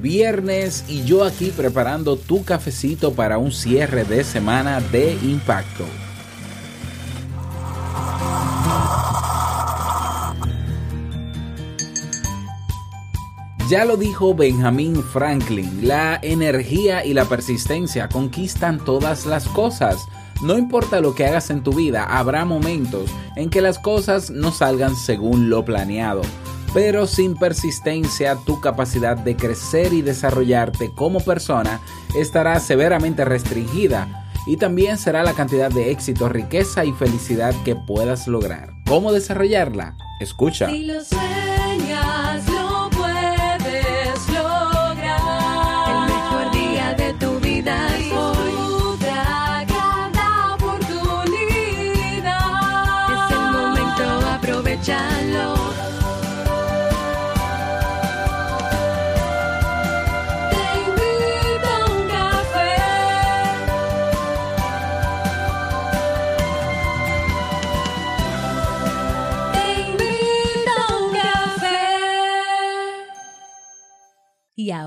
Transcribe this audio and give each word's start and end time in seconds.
viernes 0.00 0.84
y 0.88 1.04
yo 1.04 1.24
aquí 1.24 1.50
preparando 1.50 2.16
tu 2.16 2.44
cafecito 2.44 3.14
para 3.14 3.38
un 3.38 3.52
cierre 3.52 4.04
de 4.04 4.24
semana 4.24 4.80
de 4.80 5.12
impacto. 5.22 5.84
Ya 13.68 13.84
lo 13.84 13.96
dijo 13.96 14.32
Benjamin 14.32 15.02
Franklin, 15.02 15.88
la 15.88 16.20
energía 16.22 17.04
y 17.04 17.14
la 17.14 17.24
persistencia 17.24 18.08
conquistan 18.08 18.84
todas 18.84 19.26
las 19.26 19.48
cosas. 19.48 20.06
No 20.40 20.56
importa 20.56 21.00
lo 21.00 21.16
que 21.16 21.26
hagas 21.26 21.50
en 21.50 21.64
tu 21.64 21.72
vida, 21.72 22.04
habrá 22.04 22.44
momentos 22.44 23.10
en 23.34 23.50
que 23.50 23.60
las 23.60 23.80
cosas 23.80 24.30
no 24.30 24.52
salgan 24.52 24.94
según 24.94 25.50
lo 25.50 25.64
planeado. 25.64 26.22
Pero 26.76 27.06
sin 27.06 27.36
persistencia, 27.36 28.36
tu 28.44 28.60
capacidad 28.60 29.16
de 29.16 29.34
crecer 29.34 29.94
y 29.94 30.02
desarrollarte 30.02 30.92
como 30.94 31.20
persona 31.20 31.80
estará 32.14 32.60
severamente 32.60 33.24
restringida 33.24 34.28
y 34.46 34.58
también 34.58 34.98
será 34.98 35.22
la 35.22 35.32
cantidad 35.32 35.70
de 35.70 35.90
éxito, 35.90 36.28
riqueza 36.28 36.84
y 36.84 36.92
felicidad 36.92 37.54
que 37.64 37.76
puedas 37.76 38.28
lograr. 38.28 38.74
¿Cómo 38.86 39.10
desarrollarla? 39.10 39.96
Escucha. 40.20 40.68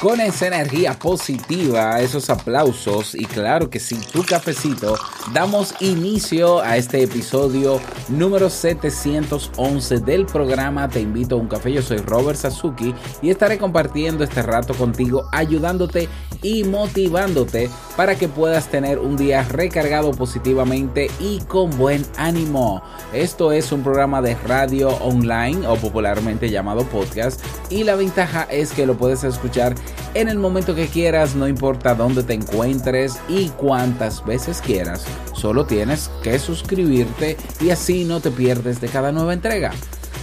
Con 0.00 0.18
esa 0.18 0.46
energía 0.46 0.98
positiva, 0.98 2.00
esos 2.00 2.30
aplausos 2.30 3.14
y 3.14 3.26
claro 3.26 3.68
que 3.68 3.78
sí, 3.78 4.00
tu 4.10 4.24
cafecito, 4.24 4.96
damos 5.34 5.74
inicio 5.80 6.60
a 6.60 6.78
este 6.78 7.02
episodio 7.02 7.78
número 8.08 8.48
711 8.48 9.98
del 9.98 10.24
programa 10.24 10.88
Te 10.88 11.00
invito 11.00 11.34
a 11.34 11.38
un 11.38 11.48
café. 11.48 11.70
Yo 11.72 11.82
soy 11.82 11.98
Robert 11.98 12.38
Sasuki 12.38 12.94
y 13.20 13.28
estaré 13.28 13.58
compartiendo 13.58 14.24
este 14.24 14.40
rato 14.40 14.72
contigo, 14.72 15.28
ayudándote 15.32 16.08
y 16.42 16.64
motivándote 16.64 17.68
para 17.96 18.16
que 18.16 18.28
puedas 18.28 18.68
tener 18.68 18.98
un 18.98 19.18
día 19.18 19.42
recargado 19.42 20.12
positivamente 20.12 21.10
y 21.20 21.40
con 21.40 21.76
buen 21.76 22.06
ánimo. 22.16 22.82
Esto 23.12 23.52
es 23.52 23.70
un 23.70 23.82
programa 23.82 24.22
de 24.22 24.34
radio 24.46 24.88
online 25.02 25.66
o 25.66 25.76
popularmente 25.76 26.48
llamado 26.48 26.84
podcast 26.84 27.44
y 27.68 27.84
la 27.84 27.96
ventaja 27.96 28.44
es 28.44 28.72
que 28.72 28.86
lo 28.86 28.96
puedes 28.96 29.24
escuchar 29.24 29.74
en 30.14 30.28
el 30.28 30.38
momento 30.38 30.74
que 30.74 30.88
quieras, 30.88 31.34
no 31.34 31.46
importa 31.46 31.94
dónde 31.94 32.22
te 32.22 32.34
encuentres 32.34 33.18
y 33.28 33.48
cuántas 33.50 34.24
veces 34.24 34.60
quieras. 34.60 35.04
Solo 35.34 35.66
tienes 35.66 36.10
que 36.22 36.38
suscribirte 36.38 37.36
y 37.60 37.70
así 37.70 38.04
no 38.04 38.20
te 38.20 38.30
pierdes 38.30 38.80
de 38.80 38.88
cada 38.88 39.12
nueva 39.12 39.34
entrega. 39.34 39.72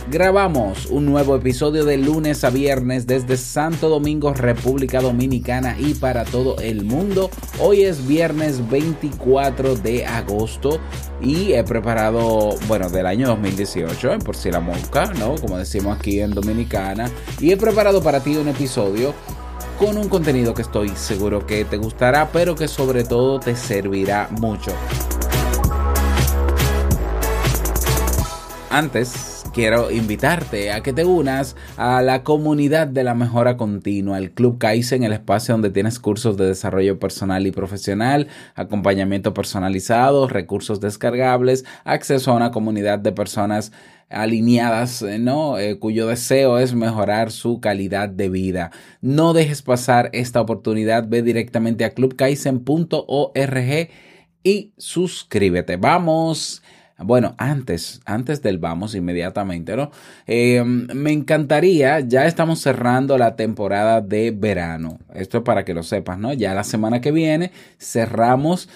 Grabamos 0.09 0.85
un 0.85 1.05
nuevo 1.05 1.35
episodio 1.35 1.83
de 1.83 1.97
lunes 1.97 2.45
a 2.45 2.49
viernes 2.49 3.07
desde 3.07 3.35
Santo 3.35 3.89
Domingo, 3.89 4.33
República 4.33 5.01
Dominicana 5.01 5.75
y 5.77 5.95
para 5.95 6.23
todo 6.23 6.57
el 6.59 6.85
mundo. 6.85 7.29
Hoy 7.59 7.83
es 7.83 8.07
viernes 8.07 8.69
24 8.69 9.75
de 9.75 10.05
agosto 10.05 10.79
y 11.21 11.51
he 11.51 11.63
preparado, 11.65 12.55
bueno, 12.69 12.89
del 12.89 13.05
año 13.05 13.27
2018, 13.27 14.13
eh, 14.13 14.19
por 14.19 14.37
si 14.37 14.49
la 14.49 14.61
mosca, 14.61 15.11
¿no? 15.19 15.35
Como 15.35 15.57
decimos 15.57 15.97
aquí 15.97 16.21
en 16.21 16.31
Dominicana. 16.31 17.11
Y 17.41 17.51
he 17.51 17.57
preparado 17.57 18.01
para 18.01 18.21
ti 18.21 18.37
un 18.37 18.47
episodio 18.47 19.13
con 19.77 19.97
un 19.97 20.09
contenido 20.09 20.53
que 20.53 20.63
estoy 20.63 20.89
seguro 20.89 21.45
que 21.45 21.63
te 21.63 21.77
gustará, 21.77 22.29
pero 22.31 22.55
que 22.55 22.67
sobre 22.67 23.03
todo 23.03 23.39
te 23.39 23.55
servirá 23.55 24.27
mucho. 24.31 24.71
Antes, 28.69 29.36
quiero 29.57 29.89
invitarte 29.89 30.71
a 30.71 30.83
que 30.83 30.93
te 30.93 31.03
unas 31.03 31.55
a 31.77 32.03
la 32.03 32.21
comunidad 32.21 32.85
de 32.85 33.03
la 33.03 33.15
mejora 33.15 33.57
continua, 33.57 34.19
el 34.19 34.29
Club 34.29 34.59
Kaizen, 34.59 35.01
el 35.01 35.13
espacio 35.13 35.55
donde 35.55 35.71
tienes 35.71 35.97
cursos 35.97 36.37
de 36.37 36.45
desarrollo 36.45 36.99
personal 36.99 37.47
y 37.47 37.51
profesional, 37.51 38.27
acompañamiento 38.53 39.33
personalizado, 39.33 40.27
recursos 40.27 40.79
descargables, 40.79 41.65
acceso 41.85 42.31
a 42.31 42.35
una 42.35 42.51
comunidad 42.51 42.99
de 42.99 43.13
personas 43.13 43.71
alineadas, 44.11 45.01
eh, 45.01 45.17
¿no? 45.17 45.57
Eh, 45.57 45.79
cuyo 45.79 46.05
deseo 46.05 46.59
es 46.59 46.75
mejorar 46.75 47.31
su 47.31 47.59
calidad 47.59 48.09
de 48.09 48.29
vida. 48.29 48.69
No 49.01 49.33
dejes 49.33 49.63
pasar 49.63 50.11
esta 50.13 50.39
oportunidad, 50.39 51.07
ve 51.07 51.23
directamente 51.23 51.83
a 51.83 51.95
clubkaizen.org 51.95 53.89
y 54.43 54.73
suscríbete. 54.77 55.77
Vamos. 55.77 56.61
Bueno, 56.99 57.35
antes, 57.37 58.01
antes 58.05 58.41
del 58.41 58.57
vamos 58.57 58.95
inmediatamente, 58.95 59.75
¿no? 59.75 59.91
Eh, 60.25 60.63
me 60.63 61.11
encantaría, 61.11 61.99
ya 61.99 62.25
estamos 62.25 62.59
cerrando 62.61 63.17
la 63.17 63.35
temporada 63.35 64.01
de 64.01 64.31
verano. 64.31 64.99
Esto 65.13 65.37
es 65.37 65.43
para 65.43 65.63
que 65.63 65.73
lo 65.73 65.83
sepas, 65.83 66.17
¿no? 66.17 66.33
Ya 66.33 66.53
la 66.53 66.63
semana 66.63 67.01
que 67.01 67.11
viene 67.11 67.51
cerramos 67.79 68.69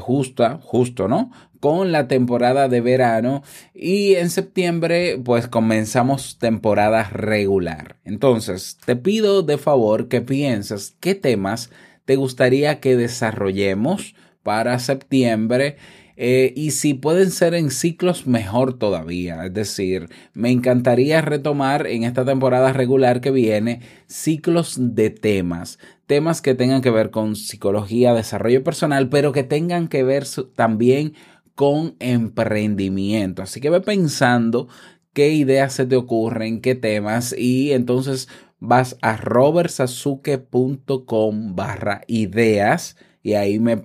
justa, 0.00 0.58
justo, 0.60 1.06
¿no? 1.06 1.30
con 1.62 1.92
la 1.92 2.08
temporada 2.08 2.66
de 2.66 2.80
verano 2.80 3.44
y 3.72 4.16
en 4.16 4.30
septiembre 4.30 5.16
pues 5.24 5.46
comenzamos 5.46 6.38
temporada 6.40 7.04
regular. 7.04 7.98
Entonces 8.04 8.78
te 8.84 8.96
pido 8.96 9.44
de 9.44 9.58
favor 9.58 10.08
que 10.08 10.20
pienses 10.20 10.96
qué 10.98 11.14
temas 11.14 11.70
te 12.04 12.16
gustaría 12.16 12.80
que 12.80 12.96
desarrollemos 12.96 14.16
para 14.42 14.80
septiembre. 14.80 15.76
Eh, 16.24 16.52
y 16.54 16.70
si 16.70 16.94
pueden 16.94 17.32
ser 17.32 17.52
en 17.52 17.72
ciclos, 17.72 18.28
mejor 18.28 18.78
todavía. 18.78 19.44
Es 19.44 19.54
decir, 19.54 20.08
me 20.34 20.52
encantaría 20.52 21.20
retomar 21.20 21.88
en 21.88 22.04
esta 22.04 22.24
temporada 22.24 22.72
regular 22.72 23.20
que 23.20 23.32
viene 23.32 23.80
ciclos 24.06 24.76
de 24.78 25.10
temas. 25.10 25.80
Temas 26.06 26.40
que 26.40 26.54
tengan 26.54 26.80
que 26.80 26.90
ver 26.90 27.10
con 27.10 27.34
psicología, 27.34 28.14
desarrollo 28.14 28.62
personal, 28.62 29.08
pero 29.08 29.32
que 29.32 29.42
tengan 29.42 29.88
que 29.88 30.04
ver 30.04 30.24
también 30.54 31.14
con 31.56 31.96
emprendimiento. 31.98 33.42
Así 33.42 33.60
que 33.60 33.70
ve 33.70 33.80
pensando 33.80 34.68
qué 35.12 35.32
ideas 35.32 35.72
se 35.72 35.86
te 35.86 35.96
ocurren, 35.96 36.60
qué 36.60 36.76
temas 36.76 37.34
y 37.36 37.72
entonces 37.72 38.28
vas 38.60 38.96
a 39.02 39.16
robertsazuke.com 39.16 41.56
barra 41.56 42.02
ideas 42.06 42.96
y 43.22 43.34
ahí 43.34 43.58
me, 43.60 43.82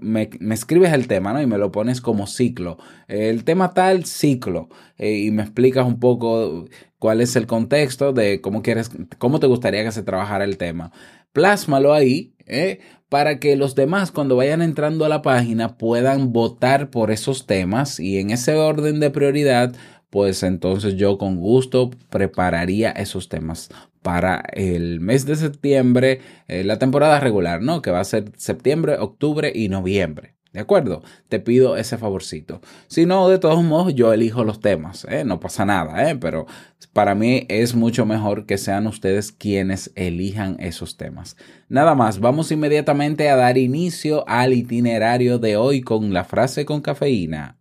escribes 0.51 0.93
el 0.93 1.07
tema, 1.07 1.33
¿no? 1.33 1.41
Y 1.41 1.45
me 1.45 1.57
lo 1.57 1.71
pones 1.71 2.01
como 2.01 2.25
ciclo. 2.25 2.77
El 3.07 3.43
tema 3.43 3.73
tal, 3.73 4.05
ciclo. 4.05 4.69
Eh, 4.97 5.19
y 5.19 5.31
me 5.31 5.43
explicas 5.43 5.85
un 5.85 5.99
poco 5.99 6.65
cuál 6.97 7.21
es 7.21 7.35
el 7.35 7.45
contexto 7.45 8.13
de 8.13 8.41
cómo 8.41 8.63
quieres, 8.63 8.89
cómo 9.19 9.39
te 9.39 9.47
gustaría 9.47 9.83
que 9.83 9.91
se 9.91 10.03
trabajara 10.03 10.43
el 10.43 10.57
tema. 10.57 10.91
Plásmalo 11.33 11.93
ahí, 11.93 12.33
¿eh? 12.47 12.79
para 13.09 13.39
que 13.39 13.55
los 13.55 13.75
demás 13.75 14.11
cuando 14.11 14.35
vayan 14.35 14.61
entrando 14.61 15.05
a 15.05 15.09
la 15.09 15.21
página 15.21 15.77
puedan 15.77 16.33
votar 16.33 16.89
por 16.89 17.11
esos 17.11 17.45
temas 17.45 17.99
y 17.99 18.17
en 18.17 18.31
ese 18.31 18.55
orden 18.55 18.99
de 18.99 19.11
prioridad, 19.11 19.75
pues 20.09 20.43
entonces 20.43 20.95
yo 20.95 21.17
con 21.17 21.37
gusto 21.37 21.91
prepararía 22.09 22.91
esos 22.91 23.29
temas 23.29 23.69
para 24.07 24.41
el 24.53 25.01
mes 25.01 25.25
de 25.25 25.35
septiembre, 25.35 26.21
eh, 26.47 26.63
la 26.63 26.79
temporada 26.79 27.19
regular, 27.19 27.61
¿no? 27.61 27.81
Que 27.81 27.91
va 27.91 27.99
a 27.99 28.05
ser 28.05 28.31
septiembre, 28.37 28.95
octubre 28.99 29.51
y 29.53 29.67
noviembre. 29.67 30.37
¿De 30.53 30.61
acuerdo? 30.61 31.03
Te 31.27 31.41
pido 31.41 31.75
ese 31.75 31.97
favorcito. 31.97 32.61
Si 32.87 33.05
no, 33.05 33.27
de 33.27 33.37
todos 33.37 33.61
modos, 33.65 33.93
yo 33.95 34.13
elijo 34.13 34.45
los 34.45 34.61
temas. 34.61 35.05
¿eh? 35.09 35.25
No 35.25 35.41
pasa 35.41 35.65
nada, 35.65 36.09
¿eh? 36.09 36.15
pero 36.15 36.45
para 36.93 37.15
mí 37.15 37.45
es 37.49 37.75
mucho 37.75 38.05
mejor 38.05 38.45
que 38.45 38.57
sean 38.57 38.87
ustedes 38.87 39.33
quienes 39.33 39.91
elijan 39.95 40.55
esos 40.61 40.95
temas. 40.95 41.35
Nada 41.67 41.93
más, 41.93 42.21
vamos 42.21 42.49
inmediatamente 42.53 43.27
a 43.29 43.35
dar 43.35 43.57
inicio 43.57 44.23
al 44.25 44.53
itinerario 44.53 45.37
de 45.37 45.57
hoy 45.57 45.81
con 45.81 46.13
la 46.13 46.23
frase 46.23 46.63
con 46.63 46.79
cafeína. 46.79 47.56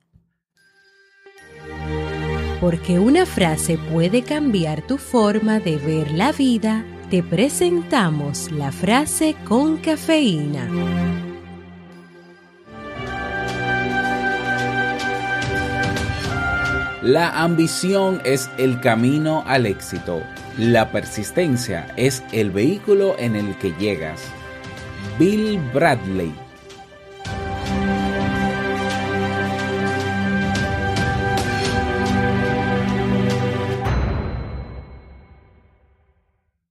Porque 2.60 2.98
una 2.98 3.26
frase 3.26 3.78
puede 3.92 4.22
cambiar 4.22 4.80
tu 4.80 4.96
forma 4.96 5.60
de 5.60 5.76
ver 5.76 6.10
la 6.12 6.32
vida, 6.32 6.84
te 7.10 7.22
presentamos 7.22 8.50
la 8.50 8.72
frase 8.72 9.36
con 9.44 9.76
cafeína. 9.76 10.66
La 17.02 17.42
ambición 17.42 18.22
es 18.24 18.50
el 18.56 18.80
camino 18.80 19.44
al 19.46 19.66
éxito. 19.66 20.22
La 20.58 20.90
persistencia 20.90 21.92
es 21.96 22.24
el 22.32 22.50
vehículo 22.50 23.14
en 23.18 23.36
el 23.36 23.54
que 23.58 23.74
llegas. 23.78 24.22
Bill 25.18 25.60
Bradley. 25.72 26.45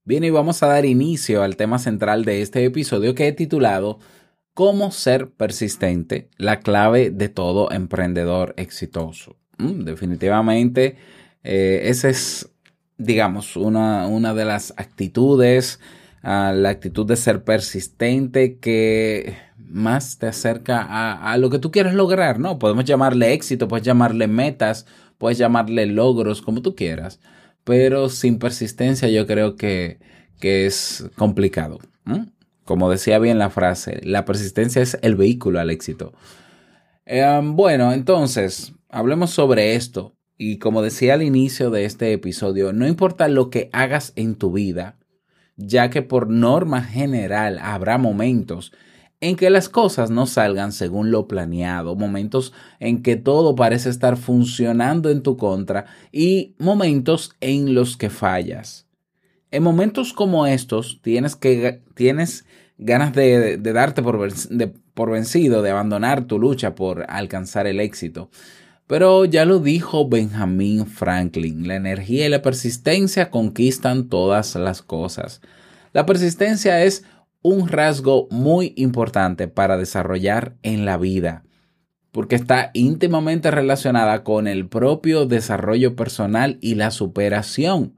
Bien, 0.06 0.22
y 0.22 0.30
vamos 0.30 0.62
a 0.62 0.68
dar 0.68 0.86
inicio 0.86 1.42
al 1.42 1.56
tema 1.56 1.80
central 1.80 2.24
de 2.24 2.40
este 2.40 2.64
episodio 2.64 3.16
que 3.16 3.26
he 3.26 3.32
titulado 3.32 3.98
Cómo 4.54 4.92
ser 4.92 5.30
persistente, 5.30 6.30
la 6.38 6.60
clave 6.60 7.10
de 7.10 7.28
todo 7.28 7.72
emprendedor 7.72 8.54
exitoso. 8.56 9.34
Mm, 9.58 9.82
definitivamente, 9.82 10.96
eh, 11.42 11.80
esa 11.86 12.08
es, 12.08 12.48
digamos, 12.98 13.56
una, 13.56 14.06
una 14.06 14.32
de 14.32 14.44
las 14.44 14.74
actitudes, 14.76 15.80
ah, 16.22 16.52
la 16.54 16.68
actitud 16.68 17.04
de 17.04 17.16
ser 17.16 17.42
persistente 17.42 18.58
que 18.60 19.36
más 19.58 20.18
te 20.18 20.28
acerca 20.28 20.82
a, 20.82 21.32
a, 21.32 21.36
lo 21.36 21.50
que 21.50 21.58
tú 21.58 21.72
quieres 21.72 21.94
lograr, 21.94 22.38
¿no? 22.38 22.60
Podemos 22.60 22.84
llamarle 22.84 23.32
éxito, 23.32 23.66
puedes 23.66 23.84
llamarle 23.84 24.28
metas, 24.28 24.86
puedes 25.18 25.36
llamarle 25.36 25.84
logros, 25.86 26.42
como 26.42 26.62
tú 26.62 26.76
quieras, 26.76 27.18
pero 27.66 28.08
sin 28.08 28.38
persistencia 28.38 29.08
yo 29.08 29.26
creo 29.26 29.56
que, 29.56 29.98
que 30.38 30.66
es 30.66 31.04
complicado. 31.16 31.80
Como 32.64 32.88
decía 32.88 33.18
bien 33.18 33.40
la 33.40 33.50
frase, 33.50 34.00
la 34.04 34.24
persistencia 34.24 34.80
es 34.82 34.96
el 35.02 35.16
vehículo 35.16 35.58
al 35.58 35.70
éxito. 35.70 36.12
Eh, 37.06 37.40
bueno, 37.42 37.92
entonces, 37.92 38.72
hablemos 38.88 39.30
sobre 39.30 39.74
esto. 39.74 40.14
Y 40.38 40.58
como 40.58 40.80
decía 40.80 41.14
al 41.14 41.24
inicio 41.24 41.70
de 41.70 41.86
este 41.86 42.12
episodio, 42.12 42.72
no 42.72 42.86
importa 42.86 43.26
lo 43.26 43.50
que 43.50 43.68
hagas 43.72 44.12
en 44.14 44.36
tu 44.36 44.52
vida, 44.52 44.96
ya 45.56 45.90
que 45.90 46.02
por 46.02 46.30
norma 46.30 46.84
general 46.84 47.58
habrá 47.60 47.98
momentos 47.98 48.72
en 49.20 49.36
que 49.36 49.50
las 49.50 49.68
cosas 49.68 50.10
no 50.10 50.26
salgan 50.26 50.72
según 50.72 51.10
lo 51.10 51.26
planeado, 51.26 51.96
momentos 51.96 52.52
en 52.80 53.02
que 53.02 53.16
todo 53.16 53.54
parece 53.54 53.88
estar 53.88 54.16
funcionando 54.16 55.10
en 55.10 55.22
tu 55.22 55.36
contra 55.36 55.86
y 56.12 56.54
momentos 56.58 57.34
en 57.40 57.74
los 57.74 57.96
que 57.96 58.10
fallas. 58.10 58.86
En 59.50 59.62
momentos 59.62 60.12
como 60.12 60.46
estos 60.46 61.00
tienes 61.02 61.36
que 61.36 61.82
tienes 61.94 62.44
ganas 62.78 63.14
de, 63.14 63.56
darte 63.58 64.02
por, 64.02 64.28
por 64.92 65.10
vencido, 65.10 65.62
de 65.62 65.70
abandonar 65.70 66.26
tu 66.26 66.38
lucha 66.38 66.74
por 66.74 67.06
alcanzar 67.08 67.66
el 67.66 67.80
éxito. 67.80 68.28
Pero 68.86 69.24
ya 69.24 69.44
lo 69.44 69.58
dijo 69.58 70.08
Benjamin 70.08 70.86
Franklin, 70.86 71.66
la 71.66 71.74
energía 71.76 72.26
y 72.26 72.28
la 72.28 72.42
persistencia 72.42 73.30
conquistan 73.30 74.08
todas 74.08 74.54
las 74.54 74.82
cosas. 74.82 75.40
La 75.92 76.06
persistencia 76.06 76.84
es 76.84 77.04
un 77.48 77.68
rasgo 77.68 78.26
muy 78.32 78.74
importante 78.76 79.46
para 79.46 79.76
desarrollar 79.76 80.56
en 80.62 80.84
la 80.84 80.96
vida, 80.96 81.44
porque 82.10 82.34
está 82.34 82.72
íntimamente 82.74 83.52
relacionada 83.52 84.24
con 84.24 84.48
el 84.48 84.68
propio 84.68 85.26
desarrollo 85.26 85.94
personal 85.94 86.58
y 86.60 86.74
la 86.74 86.90
superación. 86.90 87.94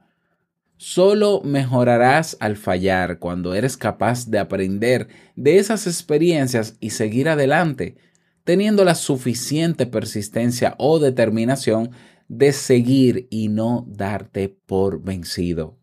Solo 0.76 1.40
mejorarás 1.42 2.36
al 2.40 2.56
fallar 2.56 3.18
cuando 3.18 3.54
eres 3.54 3.78
capaz 3.78 4.26
de 4.26 4.38
aprender 4.38 5.08
de 5.34 5.56
esas 5.56 5.86
experiencias 5.86 6.76
y 6.78 6.90
seguir 6.90 7.30
adelante 7.30 7.96
teniendo 8.44 8.84
la 8.84 8.94
suficiente 8.94 9.86
persistencia 9.86 10.74
o 10.78 10.98
determinación 10.98 11.90
de 12.28 12.52
seguir 12.52 13.28
y 13.30 13.48
no 13.48 13.86
darte 13.88 14.48
por 14.66 15.02
vencido. 15.02 15.78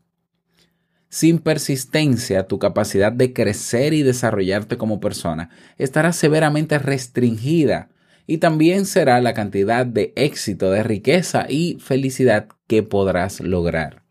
Sin 1.15 1.39
persistencia, 1.39 2.45
tu 2.45 2.59
capacidad 2.59 3.09
de 3.09 3.31
crecer 3.31 3.93
y 3.93 4.03
desarrollarte 4.03 4.77
como 4.77 4.99
persona 4.99 5.49
estará 5.77 6.11
severamente 6.11 6.77
restringida 6.77 7.87
y 8.27 8.39
también 8.39 8.85
será 8.85 9.21
la 9.21 9.33
cantidad 9.33 9.85
de 9.85 10.11
éxito, 10.17 10.71
de 10.71 10.83
riqueza 10.83 11.45
y 11.47 11.77
felicidad 11.79 12.49
que 12.67 12.83
podrás 12.83 13.39
lograr. 13.39 14.03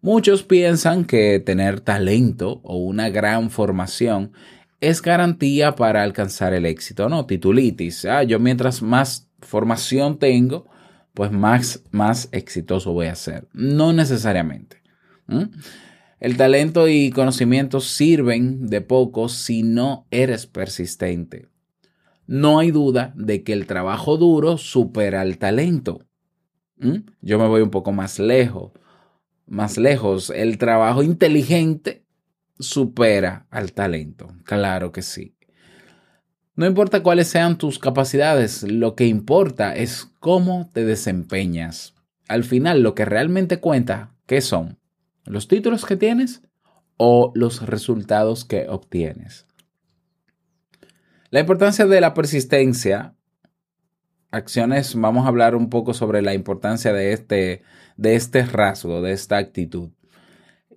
Muchos 0.00 0.44
piensan 0.44 1.04
que 1.04 1.40
tener 1.40 1.80
talento 1.80 2.60
o 2.62 2.76
una 2.76 3.08
gran 3.08 3.50
formación 3.50 4.30
es 4.80 5.02
garantía 5.02 5.74
para 5.74 6.04
alcanzar 6.04 6.54
el 6.54 6.64
éxito, 6.64 7.08
¿no? 7.08 7.26
Titulitis. 7.26 8.04
Ah, 8.04 8.22
yo 8.22 8.38
mientras 8.38 8.82
más 8.82 9.28
formación 9.40 10.20
tengo, 10.20 10.68
pues 11.12 11.32
más, 11.32 11.82
más 11.90 12.28
exitoso 12.30 12.92
voy 12.92 13.08
a 13.08 13.16
ser. 13.16 13.48
No 13.52 13.92
necesariamente. 13.92 14.78
El 16.20 16.36
talento 16.36 16.88
y 16.88 17.10
conocimiento 17.10 17.80
sirven 17.80 18.66
de 18.66 18.80
poco 18.80 19.28
si 19.28 19.62
no 19.62 20.06
eres 20.10 20.46
persistente. 20.46 21.46
No 22.26 22.58
hay 22.58 22.72
duda 22.72 23.12
de 23.16 23.42
que 23.44 23.52
el 23.52 23.66
trabajo 23.66 24.16
duro 24.16 24.58
supera 24.58 25.22
el 25.22 25.38
talento. 25.38 26.04
Yo 27.20 27.38
me 27.38 27.48
voy 27.48 27.62
un 27.62 27.70
poco 27.70 27.92
más 27.92 28.18
lejos. 28.18 28.72
Más 29.46 29.78
lejos, 29.78 30.30
el 30.30 30.58
trabajo 30.58 31.02
inteligente 31.02 32.04
supera 32.58 33.46
al 33.50 33.72
talento. 33.72 34.28
Claro 34.44 34.92
que 34.92 35.02
sí. 35.02 35.34
No 36.54 36.66
importa 36.66 37.04
cuáles 37.04 37.28
sean 37.28 37.56
tus 37.56 37.78
capacidades, 37.78 38.64
lo 38.64 38.96
que 38.96 39.06
importa 39.06 39.76
es 39.76 40.10
cómo 40.18 40.68
te 40.72 40.84
desempeñas. 40.84 41.94
Al 42.26 42.42
final, 42.42 42.82
lo 42.82 42.96
que 42.96 43.04
realmente 43.04 43.60
cuenta, 43.60 44.16
¿qué 44.26 44.40
son? 44.40 44.78
¿Los 45.28 45.46
títulos 45.46 45.84
que 45.84 45.96
tienes 45.96 46.40
o 46.96 47.32
los 47.34 47.66
resultados 47.66 48.46
que 48.46 48.66
obtienes? 48.66 49.46
La 51.28 51.40
importancia 51.40 51.84
de 51.84 52.00
la 52.00 52.14
persistencia. 52.14 53.14
Acciones, 54.30 54.94
vamos 54.94 55.26
a 55.26 55.28
hablar 55.28 55.54
un 55.54 55.68
poco 55.68 55.92
sobre 55.92 56.22
la 56.22 56.32
importancia 56.32 56.94
de 56.94 57.12
este, 57.12 57.62
de 57.98 58.16
este 58.16 58.46
rasgo, 58.46 59.02
de 59.02 59.12
esta 59.12 59.36
actitud. 59.36 59.90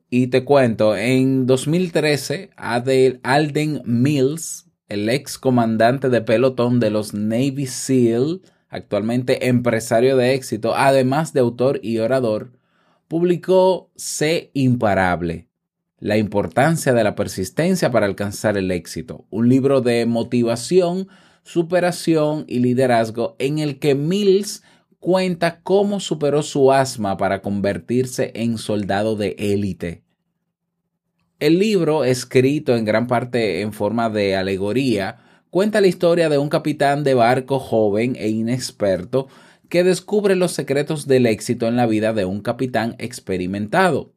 Y 0.10 0.28
te 0.28 0.44
cuento, 0.44 0.98
en 0.98 1.46
2013, 1.46 2.50
Alden 2.58 3.82
Mills, 3.86 4.70
el 4.90 5.08
ex 5.08 5.38
comandante 5.38 6.10
de 6.10 6.20
pelotón 6.20 6.82
de 6.82 6.90
los 6.90 7.14
Navy 7.14 7.68
SEAL, 7.68 8.42
actualmente 8.68 9.48
empresario 9.48 10.18
de 10.18 10.34
éxito, 10.34 10.76
además 10.76 11.32
de 11.32 11.40
autor 11.40 11.80
y 11.82 12.00
orador, 12.00 12.52
publicó 13.12 13.92
Sé 13.98 14.52
imparable, 14.54 15.50
la 16.00 16.16
importancia 16.16 16.94
de 16.94 17.04
la 17.04 17.14
persistencia 17.14 17.92
para 17.92 18.06
alcanzar 18.06 18.58
el 18.58 18.72
éxito, 18.72 19.26
un 19.30 19.50
libro 19.50 19.82
de 19.82 20.06
motivación, 20.06 21.10
superación 21.44 22.46
y 22.48 22.60
liderazgo 22.60 23.36
en 23.38 23.60
el 23.60 23.80
que 23.80 23.96
Mills 23.96 24.64
cuenta 25.02 25.60
cómo 25.62 26.00
superó 26.00 26.42
su 26.42 26.72
asma 26.72 27.18
para 27.18 27.42
convertirse 27.42 28.32
en 28.34 28.58
soldado 28.58 29.18
de 29.18 29.36
élite. 29.38 30.06
El 31.38 31.60
libro, 31.60 32.06
escrito 32.06 32.78
en 32.78 32.86
gran 32.86 33.08
parte 33.08 33.60
en 33.60 33.74
forma 33.74 34.10
de 34.10 34.38
alegoría, 34.38 35.18
cuenta 35.50 35.82
la 35.82 35.88
historia 35.88 36.30
de 36.30 36.38
un 36.38 36.48
capitán 36.48 37.04
de 37.04 37.14
barco 37.14 37.60
joven 37.60 38.16
e 38.18 38.30
inexperto 38.30 39.28
que 39.72 39.86
descubre 39.86 40.36
los 40.36 40.52
secretos 40.52 41.08
del 41.08 41.26
éxito 41.26 41.66
en 41.66 41.78
la 41.78 41.88
vida 41.88 42.12
de 42.12 42.26
un 42.26 42.42
capitán 42.42 42.94
experimentado. 43.00 44.14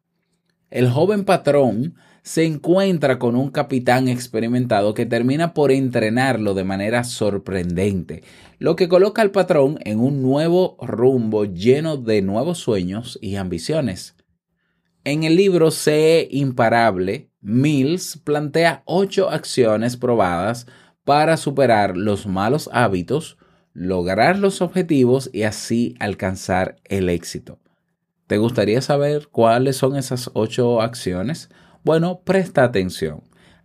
El 0.68 0.90
joven 0.90 1.24
patrón 1.24 1.94
se 2.22 2.44
encuentra 2.44 3.20
con 3.20 3.36
un 3.36 3.50
capitán 3.50 4.08
experimentado 4.08 4.94
que 4.94 5.06
termina 5.06 5.54
por 5.54 5.70
entrenarlo 5.70 6.54
de 6.54 6.64
manera 6.64 7.04
sorprendente, 7.04 8.24
lo 8.58 8.74
que 8.74 8.88
coloca 8.88 9.22
al 9.22 9.30
patrón 9.30 9.78
en 9.84 10.00
un 10.00 10.22
nuevo 10.22 10.76
rumbo 10.80 11.44
lleno 11.44 11.98
de 11.98 12.20
nuevos 12.20 12.58
sueños 12.58 13.16
y 13.22 13.36
ambiciones. 13.36 14.16
En 15.04 15.22
el 15.22 15.36
libro 15.36 15.70
Sé 15.70 16.26
imparable, 16.32 17.30
Mills 17.40 18.20
plantea 18.24 18.82
ocho 18.86 19.30
acciones 19.30 19.96
probadas 19.96 20.66
para 21.04 21.36
superar 21.36 21.96
los 21.96 22.26
malos 22.26 22.68
hábitos, 22.72 23.38
lograr 23.74 24.38
los 24.38 24.62
objetivos 24.62 25.28
y 25.32 25.42
así 25.42 25.96
alcanzar 25.98 26.76
el 26.84 27.08
éxito. 27.10 27.58
¿Te 28.26 28.38
gustaría 28.38 28.80
saber 28.80 29.28
cuáles 29.28 29.76
son 29.76 29.96
esas 29.96 30.30
ocho 30.32 30.80
acciones? 30.80 31.50
Bueno, 31.82 32.22
presta 32.24 32.64
atención. 32.64 33.22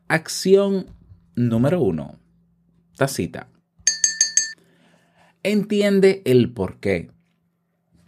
Acción 0.09 0.87
número 1.35 1.81
uno. 1.81 2.19
Tacita. 2.97 3.47
Entiende 5.43 6.21
el 6.25 6.51
por 6.51 6.79
qué. 6.79 7.11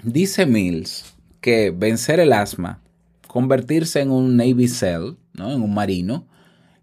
Dice 0.03 0.45
Mills 0.45 1.15
que 1.39 1.71
vencer 1.71 2.19
el 2.19 2.33
asma, 2.33 2.81
convertirse 3.27 4.01
en 4.01 4.11
un 4.11 4.35
Navy 4.35 4.67
SEAL, 4.67 5.17
¿no? 5.33 5.51
en 5.51 5.61
un 5.61 5.73
marino, 5.73 6.27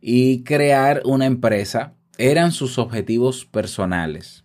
y 0.00 0.42
crear 0.44 1.02
una 1.04 1.26
empresa 1.26 1.94
eran 2.16 2.52
sus 2.52 2.78
objetivos 2.78 3.44
personales. 3.44 4.44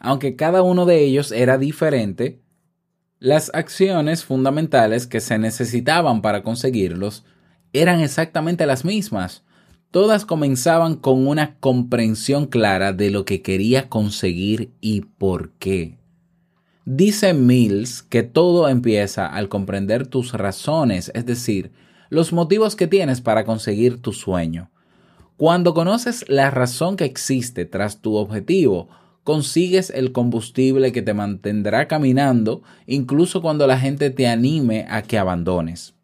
Aunque 0.00 0.34
cada 0.34 0.62
uno 0.62 0.86
de 0.86 1.04
ellos 1.04 1.30
era 1.30 1.58
diferente, 1.58 2.40
las 3.18 3.50
acciones 3.54 4.24
fundamentales 4.24 5.06
que 5.06 5.20
se 5.20 5.38
necesitaban 5.38 6.22
para 6.22 6.42
conseguirlos 6.42 7.24
eran 7.74 8.00
exactamente 8.00 8.64
las 8.64 8.84
mismas. 8.84 9.44
Todas 9.90 10.24
comenzaban 10.24 10.96
con 10.96 11.26
una 11.26 11.58
comprensión 11.58 12.46
clara 12.46 12.94
de 12.94 13.10
lo 13.10 13.26
que 13.26 13.42
quería 13.42 13.90
conseguir 13.90 14.72
y 14.80 15.02
por 15.02 15.52
qué. 15.58 15.98
Dice 16.86 17.34
Mills 17.34 18.02
que 18.02 18.22
todo 18.22 18.68
empieza 18.68 19.26
al 19.26 19.50
comprender 19.50 20.06
tus 20.06 20.32
razones, 20.32 21.12
es 21.14 21.26
decir, 21.26 21.72
los 22.08 22.32
motivos 22.32 22.74
que 22.74 22.86
tienes 22.86 23.20
para 23.20 23.44
conseguir 23.44 24.00
tu 24.00 24.14
sueño. 24.14 24.70
Cuando 25.36 25.74
conoces 25.74 26.24
la 26.28 26.50
razón 26.50 26.96
que 26.96 27.04
existe 27.04 27.66
tras 27.66 28.00
tu 28.00 28.16
objetivo, 28.16 28.88
consigues 29.24 29.90
el 29.90 30.12
combustible 30.12 30.92
que 30.92 31.02
te 31.02 31.14
mantendrá 31.14 31.88
caminando 31.88 32.62
incluso 32.86 33.42
cuando 33.42 33.66
la 33.66 33.78
gente 33.78 34.10
te 34.10 34.26
anime 34.26 34.86
a 34.88 35.02
que 35.02 35.18
abandones. 35.18 35.94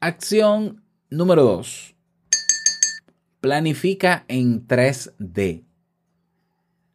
Acción 0.00 0.82
número 1.10 1.42
2. 1.42 1.94
Planifica 3.40 4.24
en 4.28 4.66
3D. 4.66 5.64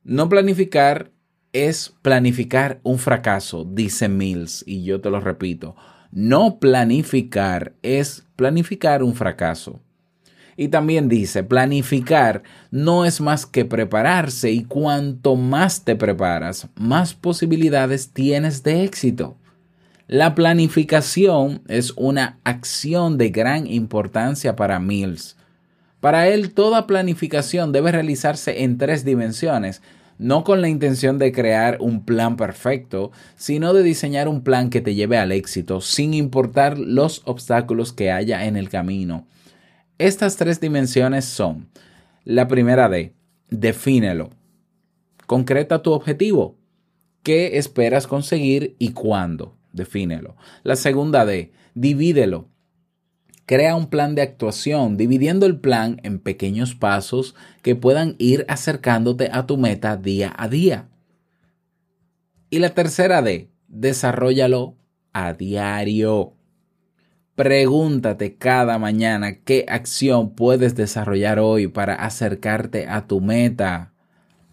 No 0.03 0.29
planificar 0.29 1.12
es 1.53 1.93
planificar 2.01 2.79
un 2.83 2.98
fracaso, 2.98 3.65
dice 3.65 4.07
Mills, 4.10 4.63
y 4.65 4.83
yo 4.83 5.01
te 5.01 5.10
lo 5.10 5.19
repito. 5.19 5.75
No 6.12 6.60
planificar 6.60 7.75
es 7.81 8.25
planificar 8.36 9.03
un 9.03 9.15
fracaso. 9.15 9.81
Y 10.58 10.67
también 10.67 11.10
dice, 11.10 11.43
planificar 11.43 12.43
no 12.72 13.05
es 13.05 13.22
más 13.22 13.46
que 13.46 13.65
prepararse 13.65 14.51
y 14.51 14.63
cuanto 14.63 15.36
más 15.36 15.84
te 15.84 15.96
preparas, 15.96 16.67
más 16.75 17.13
posibilidades 17.13 18.12
tienes 18.12 18.63
de 18.63 18.84
éxito. 18.84 19.38
La 20.08 20.36
planificación 20.36 21.62
es 21.70 21.93
una 21.96 22.38
acción 22.43 23.17
de 23.17 23.29
gran 23.29 23.65
importancia 23.65 24.58
para 24.58 24.79
Mills. 24.79 25.38
Para 26.01 26.27
él, 26.27 26.53
toda 26.53 26.88
planificación 26.88 27.72
debe 27.72 27.91
realizarse 27.91 28.63
en 28.63 28.77
tres 28.77 29.05
dimensiones, 29.05 29.81
no 30.17 30.43
con 30.43 30.62
la 30.62 30.67
intención 30.67 31.17
de 31.17 31.31
crear 31.31 31.77
un 31.79 32.03
plan 32.03 32.36
perfecto, 32.36 33.12
sino 33.38 33.74
de 33.74 33.84
diseñar 33.84 34.27
un 34.27 34.41
plan 34.41 34.70
que 34.70 34.81
te 34.81 34.96
lleve 34.96 35.17
al 35.17 35.31
éxito, 35.31 35.79
sin 35.79 36.13
importar 36.13 36.77
los 36.77 37.22
obstáculos 37.25 37.93
que 37.93 38.12
haya 38.12 38.46
en 38.46 38.58
el 38.58 38.67
camino. 38.67 39.25
Estas 40.01 40.36
tres 40.36 40.60
dimensiones 40.60 41.25
son, 41.25 41.70
la 42.24 42.48
primera 42.48 42.89
D, 42.89 43.13
defínelo. 43.51 44.31
Concreta 45.27 45.84
tu 45.84 45.91
objetivo. 45.91 46.58
¿Qué 47.22 47.60
esperas 47.60 48.08
conseguir 48.08 48.75
y 48.79 48.93
cuándo? 48.93 49.60
Defínelo. 49.74 50.36
La 50.63 50.75
segunda 50.75 51.24
D, 51.24 51.51
divídelo. 51.75 52.50
Crea 53.46 53.75
un 53.75 53.91
plan 53.91 54.15
de 54.15 54.24
actuación, 54.24 54.98
dividiendo 54.98 55.46
el 55.46 55.60
plan 55.60 56.00
en 56.01 56.17
pequeños 56.17 56.74
pasos 56.74 57.36
que 57.62 57.75
puedan 57.75 58.15
ir 58.17 58.43
acercándote 58.48 59.29
a 59.31 59.46
tu 59.46 59.58
meta 59.58 59.98
día 59.98 60.34
a 60.36 60.48
día. 60.48 60.89
Y 62.50 62.58
la 62.58 62.72
tercera 62.72 63.22
D, 63.22 63.51
desarrollalo 63.67 64.77
a 65.13 65.34
diario. 65.34 66.34
Pregúntate 67.36 68.36
cada 68.36 68.78
mañana 68.78 69.40
qué 69.40 69.66
acción 69.68 70.36
puedes 70.36 70.76
desarrollar 70.76 71.40
hoy 71.40 71.68
para 71.68 71.96
acercarte 71.96 72.88
a 72.88 73.08
tu 73.08 73.22
meta. 73.22 73.94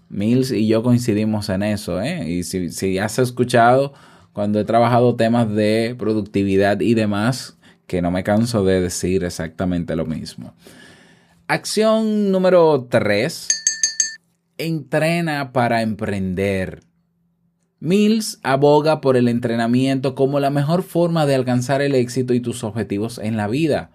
Mills 0.09 0.53
y 0.53 0.67
yo 0.69 0.83
coincidimos 0.83 1.49
en 1.49 1.65
eso, 1.65 2.01
¿eh? 2.01 2.29
Y 2.31 2.45
si, 2.45 2.71
si 2.71 2.99
has 2.99 3.19
escuchado 3.19 3.93
cuando 4.33 4.61
he 4.61 4.65
trabajado 4.65 5.17
temas 5.17 5.53
de 5.53 5.97
productividad 5.99 6.81
y 6.81 6.95
demás, 6.95 7.59
que 7.89 8.01
no 8.01 8.11
me 8.11 8.23
canso 8.23 8.65
de 8.65 8.81
decir 8.81 9.25
exactamente 9.25 9.97
lo 9.97 10.07
mismo. 10.07 10.55
Acción 11.49 12.31
número 12.31 12.87
3. 12.89 13.49
Entrena 14.59 15.53
para 15.53 15.83
emprender. 15.83 16.88
Mills 17.81 18.41
aboga 18.43 19.01
por 19.01 19.17
el 19.17 19.29
entrenamiento 19.29 20.17
como 20.17 20.41
la 20.41 20.51
mejor 20.51 20.83
forma 20.83 21.27
de 21.27 21.37
alcanzar 21.37 21.81
el 21.81 21.95
éxito 21.95 22.35
y 22.35 22.41
tus 22.41 22.65
objetivos 22.65 23.19
en 23.19 23.37
la 23.37 23.47
vida. 23.47 23.93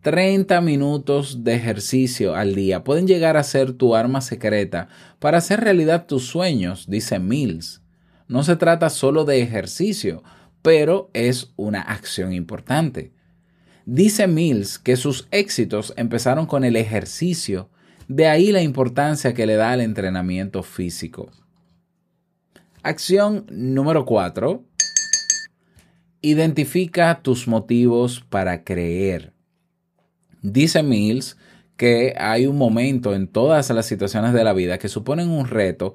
30 0.00 0.60
minutos 0.60 1.44
de 1.44 1.54
ejercicio 1.54 2.34
al 2.34 2.56
día 2.56 2.82
pueden 2.82 3.06
llegar 3.06 3.36
a 3.36 3.44
ser 3.44 3.72
tu 3.72 3.94
arma 3.94 4.20
secreta 4.20 4.88
para 5.20 5.38
hacer 5.38 5.60
realidad 5.60 6.06
tus 6.06 6.26
sueños, 6.26 6.86
dice 6.88 7.20
Mills. 7.20 7.82
No 8.26 8.42
se 8.42 8.56
trata 8.56 8.90
solo 8.90 9.24
de 9.24 9.40
ejercicio, 9.42 10.24
pero 10.60 11.08
es 11.12 11.52
una 11.54 11.82
acción 11.82 12.32
importante. 12.32 13.12
Dice 13.86 14.26
Mills 14.26 14.80
que 14.80 14.96
sus 14.96 15.28
éxitos 15.30 15.94
empezaron 15.96 16.46
con 16.46 16.64
el 16.64 16.74
ejercicio, 16.74 17.70
de 18.08 18.26
ahí 18.26 18.50
la 18.50 18.62
importancia 18.62 19.34
que 19.34 19.46
le 19.46 19.54
da 19.54 19.70
al 19.70 19.82
entrenamiento 19.82 20.64
físico. 20.64 21.30
Acción 22.84 23.46
número 23.50 24.04
4. 24.04 24.62
Identifica 26.20 27.22
tus 27.22 27.48
motivos 27.48 28.22
para 28.28 28.62
creer. 28.62 29.32
Dice 30.42 30.82
Mills 30.82 31.38
que 31.78 32.12
hay 32.18 32.46
un 32.46 32.58
momento 32.58 33.14
en 33.14 33.26
todas 33.26 33.70
las 33.70 33.86
situaciones 33.86 34.34
de 34.34 34.44
la 34.44 34.52
vida 34.52 34.76
que 34.76 34.88
suponen 34.88 35.30
un 35.30 35.46
reto 35.46 35.94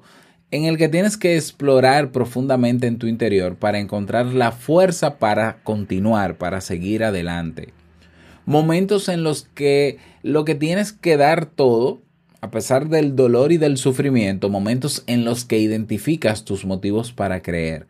en 0.50 0.64
el 0.64 0.76
que 0.78 0.88
tienes 0.88 1.16
que 1.16 1.36
explorar 1.36 2.10
profundamente 2.10 2.88
en 2.88 2.98
tu 2.98 3.06
interior 3.06 3.54
para 3.54 3.78
encontrar 3.78 4.26
la 4.26 4.50
fuerza 4.50 5.20
para 5.20 5.62
continuar, 5.62 6.38
para 6.38 6.60
seguir 6.60 7.04
adelante. 7.04 7.72
Momentos 8.46 9.08
en 9.08 9.22
los 9.22 9.44
que 9.54 9.98
lo 10.24 10.44
que 10.44 10.56
tienes 10.56 10.92
que 10.92 11.16
dar 11.16 11.46
todo 11.46 12.02
a 12.40 12.50
pesar 12.50 12.88
del 12.88 13.16
dolor 13.16 13.52
y 13.52 13.58
del 13.58 13.76
sufrimiento, 13.76 14.48
momentos 14.48 15.02
en 15.06 15.24
los 15.24 15.44
que 15.44 15.58
identificas 15.58 16.44
tus 16.44 16.64
motivos 16.64 17.12
para 17.12 17.42
creer. 17.42 17.86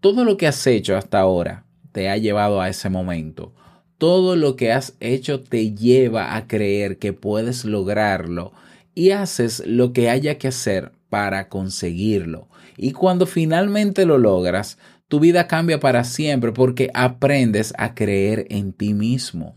Todo 0.00 0.24
lo 0.24 0.36
que 0.36 0.46
has 0.46 0.66
hecho 0.66 0.96
hasta 0.96 1.20
ahora 1.20 1.64
te 1.92 2.08
ha 2.08 2.16
llevado 2.16 2.60
a 2.60 2.68
ese 2.68 2.90
momento. 2.90 3.54
Todo 3.98 4.36
lo 4.36 4.56
que 4.56 4.72
has 4.72 4.94
hecho 5.00 5.40
te 5.40 5.74
lleva 5.74 6.36
a 6.36 6.46
creer 6.46 6.98
que 6.98 7.12
puedes 7.12 7.64
lograrlo 7.64 8.52
y 8.94 9.10
haces 9.10 9.62
lo 9.66 9.92
que 9.92 10.10
haya 10.10 10.36
que 10.36 10.48
hacer 10.48 10.92
para 11.08 11.48
conseguirlo. 11.48 12.48
Y 12.76 12.92
cuando 12.92 13.26
finalmente 13.26 14.04
lo 14.04 14.18
logras, 14.18 14.78
tu 15.08 15.20
vida 15.20 15.46
cambia 15.46 15.80
para 15.80 16.04
siempre 16.04 16.52
porque 16.52 16.90
aprendes 16.92 17.72
a 17.78 17.94
creer 17.94 18.46
en 18.50 18.72
ti 18.72 18.92
mismo. 18.92 19.56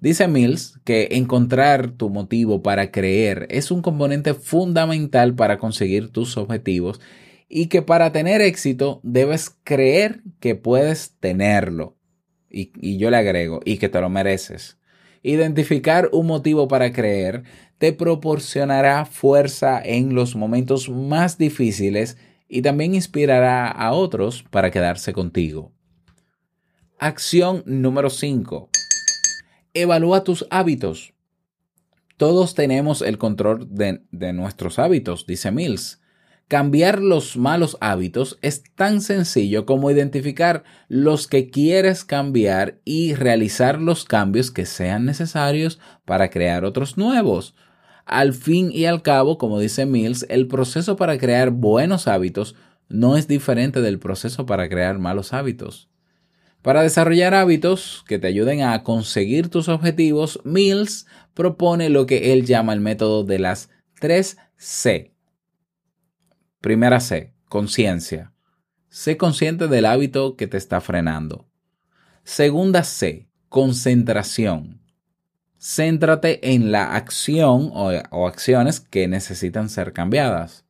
Dice 0.00 0.28
Mills 0.28 0.78
que 0.84 1.08
encontrar 1.12 1.92
tu 1.92 2.10
motivo 2.10 2.62
para 2.62 2.90
creer 2.90 3.46
es 3.50 3.70
un 3.70 3.80
componente 3.80 4.34
fundamental 4.34 5.34
para 5.34 5.58
conseguir 5.58 6.10
tus 6.10 6.36
objetivos 6.36 7.00
y 7.48 7.66
que 7.68 7.82
para 7.82 8.12
tener 8.12 8.40
éxito 8.40 9.00
debes 9.02 9.56
creer 9.64 10.22
que 10.40 10.56
puedes 10.56 11.16
tenerlo. 11.20 11.96
Y, 12.50 12.98
yo 12.98 13.10
le 13.10 13.16
agrego, 13.16 13.60
y 13.64 13.78
que 13.78 13.88
te 13.88 14.00
lo 14.00 14.08
mereces. 14.08 14.78
Identificar 15.22 16.10
un 16.12 16.26
motivo 16.26 16.68
para 16.68 16.92
creer 16.92 17.42
te 17.78 17.92
proporcionará 17.92 19.04
fuerza 19.06 19.80
en 19.82 20.14
los 20.14 20.36
momentos 20.36 20.88
más 20.88 21.38
difíciles 21.38 22.16
y 22.48 22.62
también 22.62 22.94
inspirará 22.94 23.68
a 23.68 23.92
otros 23.92 24.44
para 24.50 24.70
quedarse 24.70 25.12
contigo. 25.12 25.72
Acción 26.98 27.62
número 27.66 28.10
5 28.10 28.70
Evalúa 29.76 30.22
tus 30.22 30.46
hábitos. 30.50 31.14
Todos 32.16 32.54
tenemos 32.54 33.02
el 33.02 33.18
control 33.18 33.66
de, 33.68 34.32
nuestros 34.32 34.78
hábitos, 34.78 35.26
dice 35.26 35.50
Mills. 35.50 36.00
Cambiar 36.46 37.02
los 37.02 37.36
malos 37.36 37.76
hábitos 37.80 38.38
es 38.40 38.62
tan 38.76 39.00
sencillo 39.00 39.66
como 39.66 39.90
identificar 39.90 40.62
los 40.86 41.26
que 41.26 41.50
quieres 41.50 42.04
cambiar 42.04 42.78
y 42.84 43.14
realizar 43.14 43.80
los 43.80 44.04
cambios 44.04 44.52
que 44.52 44.64
sean 44.64 45.06
necesarios 45.06 45.80
para 46.04 46.30
crear 46.30 46.64
otros 46.64 46.96
nuevos. 46.96 47.56
Al 48.04 48.32
fin 48.32 48.70
y 48.70 48.84
al 48.84 49.02
cabo, 49.02 49.38
como 49.38 49.58
dice 49.58 49.86
Mills, 49.86 50.24
el 50.28 50.46
proceso 50.46 50.94
para 50.94 51.18
crear 51.18 51.50
buenos 51.50 52.06
hábitos 52.06 52.54
no 52.88 53.16
es 53.16 53.26
diferente 53.26 53.80
del 53.80 53.98
proceso 53.98 54.46
para 54.46 54.68
crear 54.68 55.00
malos 55.00 55.32
hábitos. 55.32 55.88
Para 56.64 56.80
desarrollar 56.80 57.34
hábitos 57.34 58.06
que 58.08 58.18
te 58.18 58.26
ayuden 58.26 58.62
a 58.62 58.82
conseguir 58.84 59.50
tus 59.50 59.68
objetivos, 59.68 60.40
Mills 60.44 61.06
propone 61.34 61.90
lo 61.90 62.06
que 62.06 62.32
él 62.32 62.46
llama 62.46 62.72
el 62.72 62.80
método 62.80 63.22
de 63.22 63.38
las 63.38 63.68
3 64.00 64.38
C. 64.56 65.12
Primera 66.62 67.00
C, 67.00 67.34
conciencia. 67.50 68.32
Sé 68.88 69.18
consciente 69.18 69.68
del 69.68 69.84
hábito 69.84 70.36
que 70.36 70.46
te 70.46 70.56
está 70.56 70.80
frenando. 70.80 71.46
Segunda 72.22 72.82
C, 72.82 73.28
concentración. 73.50 74.80
Céntrate 75.60 76.54
en 76.54 76.72
la 76.72 76.94
acción 76.96 77.72
o, 77.74 77.90
o 78.10 78.26
acciones 78.26 78.80
que 78.80 79.06
necesitan 79.06 79.68
ser 79.68 79.92
cambiadas. 79.92 80.64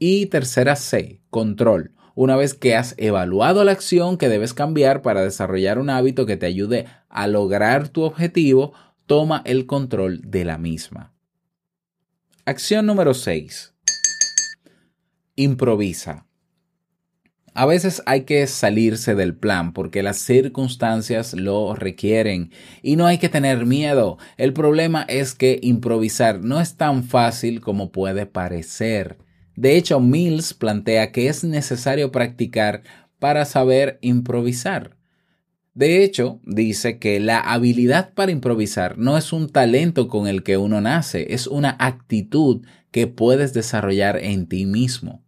Y 0.00 0.26
tercera 0.26 0.74
C, 0.74 1.22
control. 1.30 1.94
Una 2.22 2.36
vez 2.36 2.52
que 2.52 2.76
has 2.76 2.94
evaluado 2.98 3.64
la 3.64 3.72
acción 3.72 4.18
que 4.18 4.28
debes 4.28 4.52
cambiar 4.52 5.00
para 5.00 5.22
desarrollar 5.22 5.78
un 5.78 5.88
hábito 5.88 6.26
que 6.26 6.36
te 6.36 6.44
ayude 6.44 6.84
a 7.08 7.26
lograr 7.26 7.88
tu 7.88 8.02
objetivo, 8.02 8.74
toma 9.06 9.40
el 9.46 9.64
control 9.64 10.20
de 10.30 10.44
la 10.44 10.58
misma. 10.58 11.14
Acción 12.44 12.84
número 12.84 13.14
6. 13.14 13.72
Improvisa. 15.36 16.26
A 17.54 17.64
veces 17.64 18.02
hay 18.04 18.24
que 18.24 18.46
salirse 18.46 19.14
del 19.14 19.34
plan 19.34 19.72
porque 19.72 20.02
las 20.02 20.18
circunstancias 20.18 21.32
lo 21.32 21.74
requieren 21.74 22.52
y 22.82 22.96
no 22.96 23.06
hay 23.06 23.16
que 23.16 23.30
tener 23.30 23.64
miedo. 23.64 24.18
El 24.36 24.52
problema 24.52 25.06
es 25.08 25.34
que 25.34 25.58
improvisar 25.62 26.44
no 26.44 26.60
es 26.60 26.76
tan 26.76 27.02
fácil 27.02 27.62
como 27.62 27.90
puede 27.90 28.26
parecer. 28.26 29.16
De 29.56 29.76
hecho, 29.76 30.00
Mills 30.00 30.54
plantea 30.54 31.12
que 31.12 31.28
es 31.28 31.44
necesario 31.44 32.12
practicar 32.12 32.82
para 33.18 33.44
saber 33.44 33.98
improvisar. 34.00 34.96
De 35.74 36.02
hecho, 36.02 36.40
dice 36.44 36.98
que 36.98 37.20
la 37.20 37.38
habilidad 37.38 38.12
para 38.14 38.32
improvisar 38.32 38.98
no 38.98 39.16
es 39.16 39.32
un 39.32 39.48
talento 39.48 40.08
con 40.08 40.26
el 40.26 40.42
que 40.42 40.56
uno 40.56 40.80
nace, 40.80 41.32
es 41.32 41.46
una 41.46 41.76
actitud 41.78 42.66
que 42.90 43.06
puedes 43.06 43.54
desarrollar 43.54 44.16
en 44.22 44.46
ti 44.46 44.66
mismo. 44.66 45.22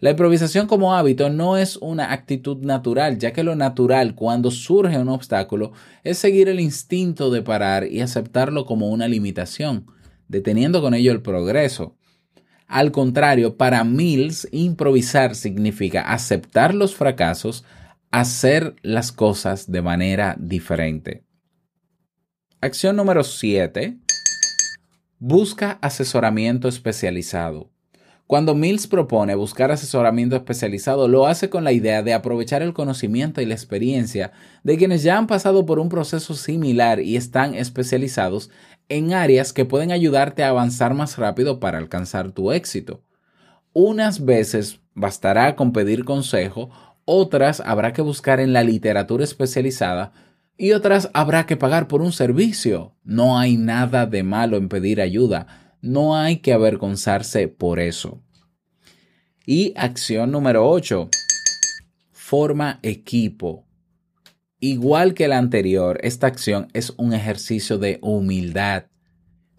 La 0.00 0.10
improvisación 0.10 0.68
como 0.68 0.94
hábito 0.94 1.28
no 1.28 1.56
es 1.56 1.76
una 1.76 2.12
actitud 2.12 2.58
natural, 2.58 3.18
ya 3.18 3.32
que 3.32 3.42
lo 3.42 3.56
natural 3.56 4.14
cuando 4.14 4.52
surge 4.52 4.96
un 4.96 5.08
obstáculo 5.08 5.72
es 6.04 6.18
seguir 6.18 6.48
el 6.48 6.60
instinto 6.60 7.32
de 7.32 7.42
parar 7.42 7.84
y 7.90 8.00
aceptarlo 8.00 8.64
como 8.64 8.90
una 8.90 9.08
limitación, 9.08 9.86
deteniendo 10.28 10.80
con 10.82 10.94
ello 10.94 11.10
el 11.10 11.20
progreso. 11.20 11.97
Al 12.68 12.92
contrario, 12.92 13.56
para 13.56 13.82
Mills, 13.82 14.46
improvisar 14.52 15.34
significa 15.34 16.02
aceptar 16.02 16.74
los 16.74 16.94
fracasos, 16.94 17.64
hacer 18.10 18.76
las 18.82 19.10
cosas 19.10 19.72
de 19.72 19.80
manera 19.80 20.36
diferente. 20.38 21.24
Acción 22.60 22.96
número 22.96 23.24
7. 23.24 23.96
Busca 25.18 25.78
asesoramiento 25.80 26.68
especializado. 26.68 27.70
Cuando 28.26 28.54
Mills 28.54 28.86
propone 28.86 29.34
buscar 29.34 29.70
asesoramiento 29.70 30.36
especializado, 30.36 31.08
lo 31.08 31.26
hace 31.26 31.48
con 31.48 31.64
la 31.64 31.72
idea 31.72 32.02
de 32.02 32.12
aprovechar 32.12 32.60
el 32.60 32.74
conocimiento 32.74 33.40
y 33.40 33.46
la 33.46 33.54
experiencia 33.54 34.32
de 34.62 34.76
quienes 34.76 35.02
ya 35.02 35.16
han 35.16 35.26
pasado 35.26 35.64
por 35.64 35.78
un 35.78 35.88
proceso 35.88 36.34
similar 36.34 37.00
y 37.00 37.16
están 37.16 37.54
especializados 37.54 38.50
en 38.88 39.12
áreas 39.12 39.52
que 39.52 39.64
pueden 39.64 39.92
ayudarte 39.92 40.42
a 40.42 40.48
avanzar 40.48 40.94
más 40.94 41.18
rápido 41.18 41.60
para 41.60 41.78
alcanzar 41.78 42.32
tu 42.32 42.52
éxito. 42.52 43.02
Unas 43.72 44.24
veces 44.24 44.80
bastará 44.94 45.54
con 45.56 45.72
pedir 45.72 46.04
consejo, 46.04 46.70
otras 47.04 47.60
habrá 47.60 47.92
que 47.92 48.02
buscar 48.02 48.40
en 48.40 48.52
la 48.52 48.62
literatura 48.62 49.24
especializada 49.24 50.12
y 50.56 50.72
otras 50.72 51.10
habrá 51.14 51.46
que 51.46 51.56
pagar 51.56 51.86
por 51.86 52.02
un 52.02 52.12
servicio. 52.12 52.96
No 53.04 53.38
hay 53.38 53.56
nada 53.56 54.06
de 54.06 54.22
malo 54.22 54.56
en 54.56 54.68
pedir 54.68 55.00
ayuda, 55.00 55.74
no 55.80 56.16
hay 56.16 56.38
que 56.38 56.52
avergonzarse 56.52 57.48
por 57.48 57.78
eso. 57.78 58.20
Y 59.46 59.72
acción 59.76 60.32
número 60.32 60.68
8. 60.68 61.08
Forma 62.10 62.80
equipo. 62.82 63.67
Igual 64.60 65.14
que 65.14 65.28
la 65.28 65.38
anterior, 65.38 66.00
esta 66.02 66.26
acción 66.26 66.66
es 66.72 66.92
un 66.96 67.12
ejercicio 67.12 67.78
de 67.78 67.98
humildad. 68.02 68.86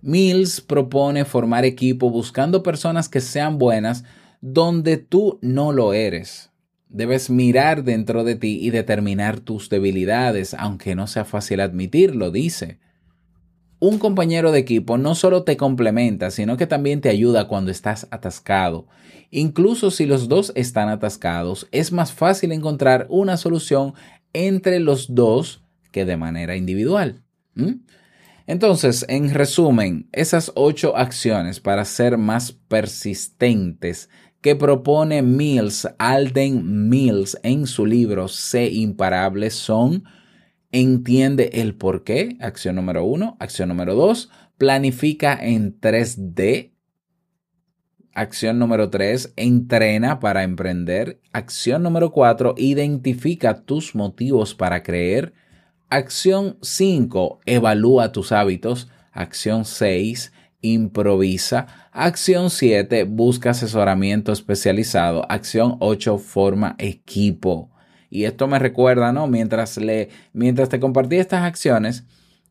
Mills 0.02 0.60
propone 0.60 1.24
formar 1.24 1.64
equipo 1.64 2.10
buscando 2.10 2.64
personas 2.64 3.08
que 3.08 3.22
sean 3.22 3.58
buenas 3.58 4.04
donde 4.42 4.98
tú 4.98 5.40
no 5.42 5.72
lo 5.72 5.94
eres. 5.94 6.52
Debes 6.90 7.30
mirar 7.30 7.84
dentro 7.84 8.26
de 8.26 8.36
ti 8.36 8.60
y 8.62 8.72
determinar 8.72 9.40
tus 9.40 9.70
debilidades, 9.70 10.54
aunque 10.54 10.96
no 10.96 11.08
sea 11.08 11.24
fácil 11.24 11.62
admitirlo, 11.62 12.32
dice. 12.32 12.80
Un 13.82 14.00
compañero 14.00 14.52
de 14.52 14.60
equipo 14.60 14.98
no 14.98 15.16
solo 15.16 15.44
te 15.44 15.56
complementa, 15.56 16.32
sino 16.32 16.58
que 16.58 16.68
también 16.68 17.00
te 17.00 17.08
ayuda 17.08 17.48
cuando 17.48 17.72
estás 17.72 18.08
atascado. 18.12 18.88
Incluso 19.32 19.92
si 19.92 20.06
los 20.06 20.28
dos 20.28 20.52
están 20.56 20.90
atascados, 20.90 21.68
es 21.72 21.94
más 21.94 22.12
fácil 22.12 22.52
encontrar 22.52 23.06
una 23.10 23.38
solución 23.38 23.94
entre 24.34 24.80
los 24.80 25.14
dos 25.16 25.64
que 25.92 26.06
de 26.06 26.18
manera 26.18 26.56
individual. 26.56 27.24
Entonces, 28.48 29.06
en 29.10 29.34
resumen, 29.34 30.08
esas 30.12 30.52
ocho 30.56 30.96
acciones 30.98 31.60
para 31.60 31.86
ser 31.86 32.18
más 32.18 32.52
persistentes 32.52 34.10
que 34.42 34.56
propone 34.56 35.22
Mills, 35.22 35.88
Alden 35.98 36.90
Mills, 36.90 37.38
en 37.44 37.68
su 37.68 37.86
libro 37.86 38.28
Sé 38.28 38.70
imparable 38.70 39.50
son, 39.50 40.06
entiende 40.72 41.50
el 41.54 41.76
por 41.76 42.04
qué, 42.04 42.38
acción 42.40 42.76
número 42.76 43.04
uno, 43.04 43.36
acción 43.40 43.70
número 43.70 43.96
dos, 43.96 44.30
planifica 44.58 45.38
en 45.40 45.80
3D, 45.80 46.74
Acción 48.14 48.60
número 48.60 48.90
3, 48.90 49.34
entrena 49.36 50.20
para 50.20 50.44
emprender. 50.44 51.20
Acción 51.32 51.84
número 51.84 52.12
4, 52.12 52.56
identifica 52.58 53.62
tus 53.62 53.96
motivos 53.96 54.56
para 54.56 54.84
creer. 54.84 55.34
Acción 55.90 56.58
5, 56.62 57.40
evalúa 57.46 58.12
tus 58.12 58.32
hábitos. 58.32 58.90
Acción 59.12 59.66
6, 59.66 60.34
improvisa. 60.62 61.68
Acción 61.92 62.50
7, 62.50 63.04
busca 63.04 63.52
asesoramiento 63.52 64.32
especializado. 64.32 65.26
Acción 65.30 65.78
8, 65.80 66.18
forma 66.18 66.76
equipo. 66.78 67.72
Y 68.10 68.26
esto 68.26 68.48
me 68.48 68.60
recuerda, 68.60 69.12
¿no? 69.14 69.28
Mientras, 69.28 69.78
le, 69.78 70.10
mientras 70.34 70.70
te 70.70 70.80
compartí 70.80 71.18
estas 71.18 71.44
acciones, 71.44 72.06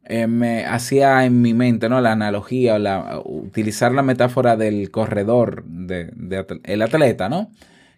eh, 0.09 0.27
me 0.27 0.65
hacía 0.65 1.27
en 1.27 1.43
mi 1.43 1.53
mente 1.53 1.91
¿no? 1.91 2.01
la 2.01 2.13
analogía 2.13 2.77
o 2.77 2.79
la, 2.79 3.21
utilizar 3.25 3.93
la 3.93 4.03
metáfora 4.03 4.57
del 4.57 4.91
corredor, 4.91 5.65
de, 5.67 6.11
el 6.65 6.81
atleta, 6.81 7.29
¿no? 7.29 7.51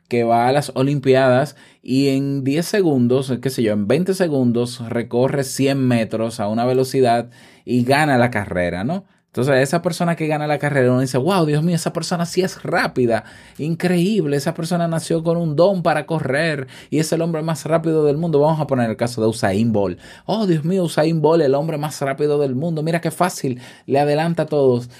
que 0.08 0.24
va 0.24 0.48
a 0.48 0.52
las 0.52 0.72
Olimpiadas 0.74 1.54
y 1.82 2.08
en 2.08 2.42
10 2.42 2.66
segundos, 2.66 3.32
qué 3.40 3.48
sé 3.48 3.62
yo, 3.62 3.72
en 3.72 3.86
20 3.86 4.14
segundos 4.14 4.80
recorre 4.88 5.44
100 5.44 5.86
metros 5.86 6.40
a 6.40 6.48
una 6.48 6.66
velocidad 6.66 7.30
y 7.64 7.84
gana 7.84 8.18
la 8.18 8.32
carrera, 8.32 8.82
¿no? 8.82 9.04
Entonces, 9.30 9.62
esa 9.62 9.80
persona 9.80 10.16
que 10.16 10.26
gana 10.26 10.48
la 10.48 10.58
carrera, 10.58 10.90
uno 10.90 11.02
dice, 11.02 11.16
wow, 11.16 11.46
Dios 11.46 11.62
mío, 11.62 11.76
esa 11.76 11.92
persona 11.92 12.26
sí 12.26 12.42
es 12.42 12.64
rápida, 12.64 13.22
increíble, 13.58 14.36
esa 14.36 14.54
persona 14.54 14.88
nació 14.88 15.22
con 15.22 15.36
un 15.36 15.54
don 15.54 15.84
para 15.84 16.04
correr 16.04 16.66
y 16.90 16.98
es 16.98 17.12
el 17.12 17.22
hombre 17.22 17.40
más 17.42 17.64
rápido 17.64 18.04
del 18.04 18.16
mundo. 18.16 18.40
Vamos 18.40 18.60
a 18.60 18.66
poner 18.66 18.90
el 18.90 18.96
caso 18.96 19.22
de 19.22 19.28
Usain 19.28 19.72
Bolt. 19.72 20.00
Oh, 20.26 20.48
Dios 20.48 20.64
mío, 20.64 20.82
Usain 20.82 21.22
Bolt, 21.22 21.44
el 21.44 21.54
hombre 21.54 21.78
más 21.78 22.00
rápido 22.00 22.40
del 22.40 22.56
mundo. 22.56 22.82
Mira 22.82 23.00
qué 23.00 23.12
fácil, 23.12 23.60
le 23.86 24.00
adelanta 24.00 24.42
a 24.42 24.46
todos. 24.46 24.90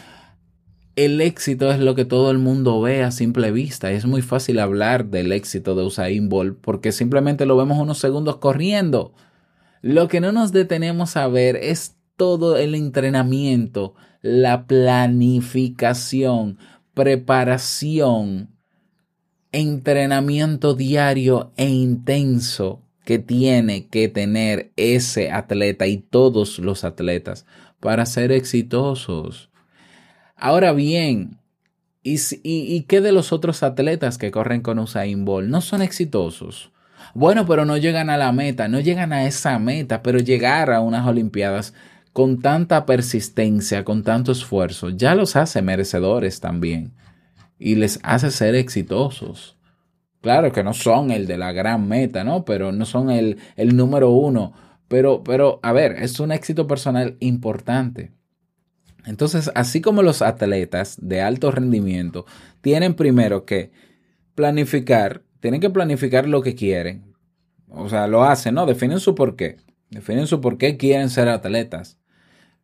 El 0.95 1.21
éxito 1.21 1.73
es 1.73 1.81
lo 1.81 1.97
que 1.97 2.05
todo 2.05 2.31
el 2.31 2.39
mundo 2.39 2.81
ve 2.81 3.03
a 3.03 3.11
simple 3.11 3.51
vista. 3.51 3.91
Es 3.91 4.07
muy 4.07 4.23
fácil 4.23 4.61
hablar 4.61 5.07
del 5.07 5.33
éxito 5.33 5.75
de 5.75 5.83
Usain 5.83 6.29
Bolt 6.29 6.57
porque 6.61 6.93
simplemente 6.93 7.47
lo 7.47 7.57
vemos 7.57 7.79
unos 7.79 7.99
segundos 7.99 8.37
corriendo. 8.37 9.13
Lo 9.83 10.07
que 10.07 10.21
no 10.21 10.31
nos 10.31 10.53
detenemos 10.53 11.17
a 11.17 11.27
ver 11.27 11.57
es 11.57 11.97
todo 12.21 12.59
el 12.59 12.75
entrenamiento, 12.75 13.95
la 14.21 14.67
planificación, 14.67 16.59
preparación, 16.93 18.51
entrenamiento 19.53 20.75
diario 20.75 21.51
e 21.57 21.71
intenso 21.71 22.83
que 23.07 23.19
tiene 23.19 23.87
que 23.87 24.09
tener 24.09 24.71
ese 24.77 25.31
atleta 25.31 25.87
y 25.87 25.97
todos 25.97 26.59
los 26.59 26.85
atletas 26.85 27.47
para 27.81 28.05
ser 28.05 28.33
exitosos. 28.33 29.49
Ahora 30.37 30.75
bien, 30.75 31.39
¿Y, 32.03 32.83
qué 32.83 33.01
de 33.01 33.13
los 33.13 33.33
otros 33.33 33.63
atletas 33.63 34.19
que 34.19 34.31
corren 34.31 34.61
con 34.61 34.79
Usain 34.79 35.25
Bolt? 35.25 35.49
No 35.49 35.63
son 35.63 35.81
exitosos. 35.81 36.71
Bueno, 37.15 37.47
pero 37.47 37.65
no 37.65 37.79
llegan 37.79 38.11
a 38.11 38.19
la 38.19 38.31
meta, 38.33 38.69
no 38.69 38.79
llegan 38.79 39.15
a 39.15 39.25
esa 39.25 39.59
meta, 39.59 40.03
pero 40.03 40.19
llegar 40.19 40.71
a 40.71 40.81
unas 40.81 41.07
Olimpiadas 41.07 41.73
con 42.13 42.41
tanta 42.41 42.87
persistencia, 42.87 43.85
con 43.85 44.03
tanto 44.03 44.33
esfuerzo, 44.33 44.91
ya 44.91 45.15
los 45.15 45.37
hace 45.37 45.63
merecedores 45.63 46.41
también 46.41 46.93
y 47.59 47.77
les 47.77 48.01
hace 48.03 48.31
ser 48.31 48.55
exitosos. 48.55 49.57
Claro 50.21 50.53
que 50.53 50.65
no 50.65 50.75
son 50.75 51.11
el 51.11 51.27
de 51.27 51.39
la 51.39 51.53
gran 51.53 51.89
meta, 51.89 52.25
¿no? 52.25 52.45
Pero 52.45 52.73
no 52.73 52.85
son 52.85 53.11
el, 53.11 53.39
el 53.57 53.77
número 53.77 54.11
uno. 54.11 54.53
Pero, 54.89 55.23
pero, 55.23 55.61
a 55.63 55.73
ver, 55.73 55.93
es 55.93 56.19
un 56.19 56.33
éxito 56.33 56.67
personal 56.67 57.17
importante. 57.21 58.13
Entonces, 59.07 59.51
así 59.55 59.81
como 59.81 60.03
los 60.03 60.21
atletas 60.21 60.99
de 61.01 61.23
alto 61.23 61.51
rendimiento 61.51 62.27
tienen 62.61 62.95
primero 62.95 63.45
que 63.45 63.71
planificar, 64.35 65.23
tienen 65.41 65.61
que 65.61 65.71
planificar 65.71 66.29
lo 66.29 66.43
que 66.43 66.55
quieren. 66.55 67.15
O 67.69 67.89
sea, 67.89 68.09
lo 68.09 68.25
hacen, 68.25 68.57
¿no? 68.57 68.67
Definen 68.67 69.01
su 69.01 69.15
por 69.15 69.37
qué. 69.37 69.59
Definen 69.91 70.27
su 70.27 70.41
por 70.41 70.59
qué 70.59 70.77
quieren 70.77 71.09
ser 71.09 71.29
atletas. 71.29 72.00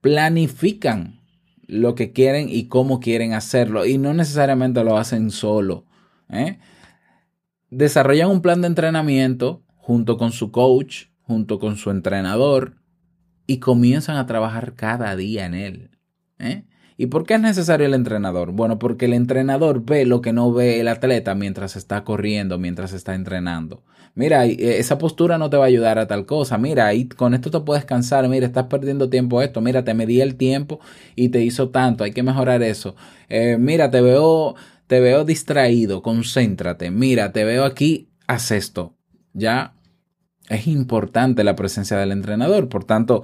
Planifican 0.06 1.18
lo 1.66 1.96
que 1.96 2.12
quieren 2.12 2.48
y 2.48 2.68
cómo 2.68 3.00
quieren 3.00 3.32
hacerlo. 3.32 3.86
Y 3.86 3.98
no 3.98 4.14
necesariamente 4.14 4.84
lo 4.84 4.96
hacen 4.96 5.32
solo. 5.32 5.84
¿eh? 6.30 6.60
Desarrollan 7.70 8.30
un 8.30 8.40
plan 8.40 8.60
de 8.60 8.68
entrenamiento 8.68 9.64
junto 9.74 10.16
con 10.16 10.30
su 10.30 10.52
coach, 10.52 11.06
junto 11.22 11.58
con 11.58 11.74
su 11.76 11.90
entrenador, 11.90 12.76
y 13.48 13.58
comienzan 13.58 14.16
a 14.16 14.26
trabajar 14.26 14.74
cada 14.74 15.16
día 15.16 15.44
en 15.44 15.54
él. 15.54 15.90
¿eh? 16.38 16.66
¿Y 16.96 17.06
por 17.06 17.26
qué 17.26 17.34
es 17.34 17.40
necesario 17.40 17.86
el 17.88 17.94
entrenador? 17.94 18.52
Bueno, 18.52 18.78
porque 18.78 19.06
el 19.06 19.12
entrenador 19.12 19.84
ve 19.84 20.06
lo 20.06 20.20
que 20.20 20.32
no 20.32 20.52
ve 20.52 20.78
el 20.78 20.86
atleta 20.86 21.34
mientras 21.34 21.74
está 21.74 22.04
corriendo, 22.04 22.60
mientras 22.60 22.92
está 22.92 23.16
entrenando. 23.16 23.82
Mira, 24.16 24.46
eh, 24.46 24.78
esa 24.78 24.96
postura 24.96 25.36
no 25.36 25.50
te 25.50 25.58
va 25.58 25.64
a 25.64 25.68
ayudar 25.68 25.98
a 25.98 26.06
tal 26.06 26.24
cosa. 26.26 26.56
Mira, 26.56 26.90
con 27.16 27.34
esto 27.34 27.50
te 27.50 27.60
puedes 27.60 27.84
cansar. 27.84 28.26
Mira, 28.28 28.46
estás 28.46 28.64
perdiendo 28.64 29.10
tiempo 29.10 29.42
esto. 29.42 29.60
Mira, 29.60 29.84
te 29.84 29.92
medí 29.94 30.22
el 30.22 30.36
tiempo 30.36 30.80
y 31.14 31.28
te 31.28 31.42
hizo 31.44 31.68
tanto. 31.68 32.02
Hay 32.02 32.12
que 32.12 32.22
mejorar 32.22 32.62
eso. 32.62 32.96
Eh, 33.28 33.58
mira, 33.60 33.90
te 33.90 34.00
veo, 34.00 34.54
te 34.86 35.00
veo 35.00 35.24
distraído. 35.26 36.02
Concéntrate. 36.02 36.90
Mira, 36.90 37.32
te 37.32 37.44
veo 37.44 37.64
aquí. 37.64 38.08
Haz 38.26 38.52
esto. 38.52 38.96
Ya 39.34 39.74
es 40.48 40.66
importante 40.66 41.44
la 41.44 41.54
presencia 41.54 41.98
del 41.98 42.12
entrenador. 42.12 42.70
Por 42.70 42.84
tanto, 42.84 43.22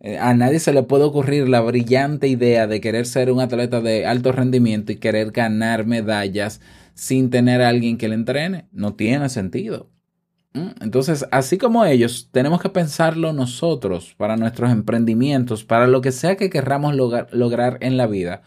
eh, 0.00 0.18
a 0.18 0.34
nadie 0.34 0.58
se 0.58 0.72
le 0.72 0.82
puede 0.82 1.04
ocurrir 1.04 1.48
la 1.48 1.60
brillante 1.60 2.26
idea 2.26 2.66
de 2.66 2.80
querer 2.80 3.06
ser 3.06 3.30
un 3.30 3.40
atleta 3.40 3.80
de 3.80 4.04
alto 4.06 4.32
rendimiento 4.32 4.90
y 4.92 4.96
querer 4.96 5.30
ganar 5.30 5.86
medallas 5.86 6.60
sin 6.94 7.30
tener 7.30 7.62
a 7.62 7.68
alguien 7.68 7.98
que 7.98 8.08
le 8.08 8.16
entrene. 8.16 8.66
No 8.72 8.94
tiene 8.94 9.28
sentido. 9.28 9.93
¿Mm? 10.54 10.68
Entonces, 10.80 11.26
así 11.30 11.58
como 11.58 11.84
ellos, 11.84 12.28
tenemos 12.32 12.62
que 12.62 12.68
pensarlo 12.68 13.32
nosotros 13.32 14.14
para 14.16 14.36
nuestros 14.36 14.70
emprendimientos, 14.70 15.64
para 15.64 15.86
lo 15.86 16.00
que 16.00 16.12
sea 16.12 16.36
que 16.36 16.50
querramos 16.50 16.94
lograr 16.94 17.78
en 17.80 17.96
la 17.96 18.06
vida, 18.06 18.42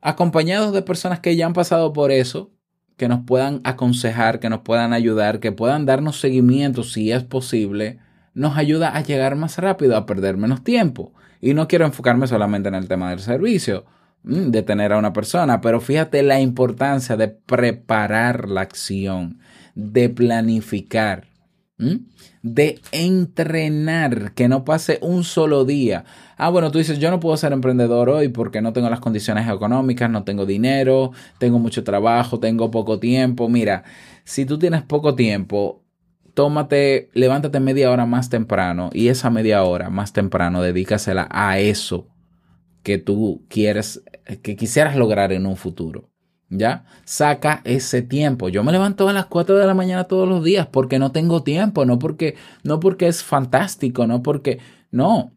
acompañados 0.00 0.72
de 0.72 0.82
personas 0.82 1.20
que 1.20 1.36
ya 1.36 1.46
han 1.46 1.52
pasado 1.52 1.92
por 1.92 2.10
eso, 2.10 2.50
que 2.96 3.08
nos 3.08 3.20
puedan 3.24 3.60
aconsejar, 3.64 4.40
que 4.40 4.50
nos 4.50 4.60
puedan 4.60 4.92
ayudar, 4.92 5.40
que 5.40 5.52
puedan 5.52 5.86
darnos 5.86 6.20
seguimiento 6.20 6.82
si 6.82 7.12
es 7.12 7.22
posible 7.22 8.00
nos 8.34 8.56
ayuda 8.56 8.96
a 8.96 9.00
llegar 9.02 9.36
más 9.36 9.58
rápido, 9.58 9.96
a 9.96 10.06
perder 10.06 10.36
menos 10.36 10.62
tiempo. 10.64 11.12
Y 11.40 11.54
no 11.54 11.68
quiero 11.68 11.86
enfocarme 11.86 12.26
solamente 12.26 12.68
en 12.68 12.74
el 12.74 12.88
tema 12.88 13.10
del 13.10 13.20
servicio, 13.20 13.84
de 14.22 14.62
tener 14.62 14.92
a 14.92 14.98
una 14.98 15.12
persona, 15.12 15.60
pero 15.60 15.80
fíjate 15.80 16.22
la 16.22 16.40
importancia 16.40 17.16
de 17.16 17.28
preparar 17.28 18.48
la 18.48 18.62
acción, 18.62 19.38
de 19.74 20.08
planificar, 20.08 21.26
de 22.42 22.80
entrenar, 22.92 24.32
que 24.34 24.48
no 24.48 24.64
pase 24.64 24.98
un 25.02 25.24
solo 25.24 25.64
día. 25.64 26.04
Ah, 26.36 26.48
bueno, 26.48 26.70
tú 26.70 26.78
dices, 26.78 26.98
yo 26.98 27.10
no 27.10 27.20
puedo 27.20 27.36
ser 27.36 27.52
emprendedor 27.52 28.08
hoy 28.08 28.28
porque 28.28 28.62
no 28.62 28.72
tengo 28.72 28.88
las 28.88 29.00
condiciones 29.00 29.48
económicas, 29.48 30.08
no 30.10 30.24
tengo 30.24 30.46
dinero, 30.46 31.12
tengo 31.38 31.58
mucho 31.58 31.84
trabajo, 31.84 32.38
tengo 32.38 32.70
poco 32.70 32.98
tiempo. 32.98 33.48
Mira, 33.48 33.84
si 34.24 34.46
tú 34.46 34.58
tienes 34.58 34.82
poco 34.82 35.14
tiempo, 35.14 35.82
tómate, 36.34 37.10
levántate 37.14 37.60
media 37.60 37.90
hora 37.90 38.06
más 38.06 38.28
temprano 38.28 38.90
y 38.92 39.08
esa 39.08 39.30
media 39.30 39.62
hora 39.64 39.90
más 39.90 40.12
temprano 40.12 40.62
dedícasela 40.62 41.28
a 41.30 41.58
eso 41.58 42.08
que 42.82 42.98
tú 42.98 43.44
quieres, 43.48 44.02
que 44.42 44.56
quisieras 44.56 44.96
lograr 44.96 45.32
en 45.32 45.46
un 45.46 45.56
futuro. 45.56 46.13
¿Ya? 46.50 46.84
Saca 47.04 47.62
ese 47.64 48.02
tiempo. 48.02 48.48
Yo 48.48 48.62
me 48.62 48.72
levanto 48.72 49.08
a 49.08 49.12
las 49.12 49.26
4 49.26 49.58
de 49.58 49.66
la 49.66 49.74
mañana 49.74 50.04
todos 50.04 50.28
los 50.28 50.44
días 50.44 50.66
porque 50.66 50.98
no 50.98 51.10
tengo 51.10 51.42
tiempo, 51.42 51.84
no 51.84 51.98
porque, 51.98 52.36
no 52.62 52.80
porque 52.80 53.08
es 53.08 53.22
fantástico, 53.22 54.06
no 54.06 54.22
porque, 54.22 54.58
no. 54.90 55.32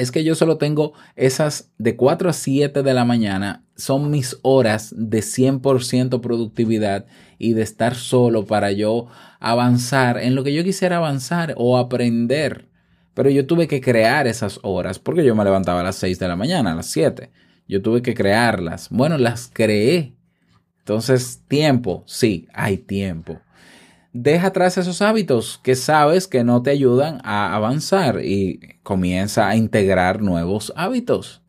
Es 0.00 0.10
que 0.10 0.24
yo 0.24 0.34
solo 0.34 0.56
tengo 0.56 0.94
esas 1.14 1.72
de 1.76 1.94
4 1.94 2.30
a 2.30 2.32
7 2.32 2.82
de 2.82 2.94
la 2.94 3.04
mañana, 3.04 3.64
son 3.76 4.10
mis 4.10 4.38
horas 4.40 4.94
de 4.96 5.20
100% 5.20 6.20
productividad 6.22 7.04
y 7.38 7.52
de 7.52 7.62
estar 7.62 7.94
solo 7.94 8.46
para 8.46 8.72
yo 8.72 9.08
avanzar 9.40 10.18
en 10.18 10.34
lo 10.34 10.42
que 10.42 10.54
yo 10.54 10.64
quisiera 10.64 10.96
avanzar 10.96 11.54
o 11.58 11.76
aprender. 11.76 12.70
Pero 13.12 13.28
yo 13.28 13.46
tuve 13.46 13.68
que 13.68 13.82
crear 13.82 14.26
esas 14.26 14.60
horas 14.62 14.98
porque 14.98 15.22
yo 15.22 15.34
me 15.34 15.44
levantaba 15.44 15.80
a 15.80 15.84
las 15.84 15.96
6 15.96 16.18
de 16.18 16.28
la 16.28 16.36
mañana, 16.36 16.72
a 16.72 16.76
las 16.76 16.86
7. 16.86 17.30
Yo 17.70 17.80
tuve 17.82 18.02
que 18.02 18.14
crearlas. 18.14 18.88
Bueno, 18.90 19.16
las 19.16 19.48
creé. 19.52 20.16
Entonces, 20.80 21.44
tiempo, 21.46 22.02
sí, 22.04 22.48
hay 22.52 22.78
tiempo. 22.78 23.40
Deja 24.12 24.48
atrás 24.48 24.76
esos 24.76 25.00
hábitos 25.02 25.60
que 25.62 25.76
sabes 25.76 26.26
que 26.26 26.42
no 26.42 26.62
te 26.62 26.70
ayudan 26.70 27.20
a 27.22 27.54
avanzar 27.54 28.24
y 28.24 28.58
comienza 28.82 29.48
a 29.48 29.54
integrar 29.54 30.20
nuevos 30.20 30.72
hábitos. 30.74 31.42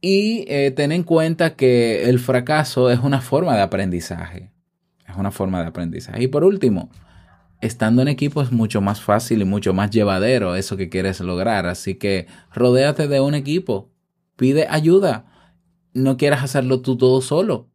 Y 0.00 0.46
eh, 0.48 0.70
ten 0.70 0.92
en 0.92 1.02
cuenta 1.02 1.54
que 1.54 2.08
el 2.08 2.18
fracaso 2.18 2.90
es 2.90 3.00
una 3.00 3.20
forma 3.20 3.54
de 3.54 3.60
aprendizaje. 3.60 4.52
Es 5.06 5.16
una 5.16 5.30
forma 5.30 5.60
de 5.60 5.66
aprendizaje. 5.66 6.22
Y 6.22 6.28
por 6.28 6.44
último, 6.44 6.88
estando 7.60 8.00
en 8.00 8.08
equipo 8.08 8.40
es 8.40 8.52
mucho 8.52 8.80
más 8.80 9.02
fácil 9.02 9.42
y 9.42 9.44
mucho 9.44 9.74
más 9.74 9.90
llevadero 9.90 10.56
eso 10.56 10.78
que 10.78 10.88
quieres 10.88 11.20
lograr. 11.20 11.66
Así 11.66 11.96
que 11.96 12.26
rodéate 12.54 13.06
de 13.06 13.20
un 13.20 13.34
equipo. 13.34 13.90
Pide 14.40 14.66
ayuda. 14.70 15.26
No 15.92 16.16
quieras 16.16 16.42
hacerlo 16.42 16.80
tú 16.80 16.96
todo 16.96 17.20
solo. 17.20 17.68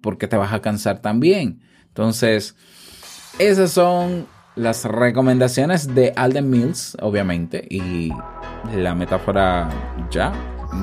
Porque 0.00 0.28
te 0.28 0.36
vas 0.36 0.52
a 0.52 0.62
cansar 0.62 1.02
también. 1.02 1.62
Entonces, 1.88 2.54
esas 3.40 3.72
son 3.72 4.28
las 4.54 4.84
recomendaciones 4.84 5.92
de 5.92 6.12
Alden 6.14 6.48
Mills, 6.48 6.96
obviamente. 7.02 7.66
Y 7.68 8.12
la 8.72 8.94
metáfora 8.94 9.68
ya 10.12 10.32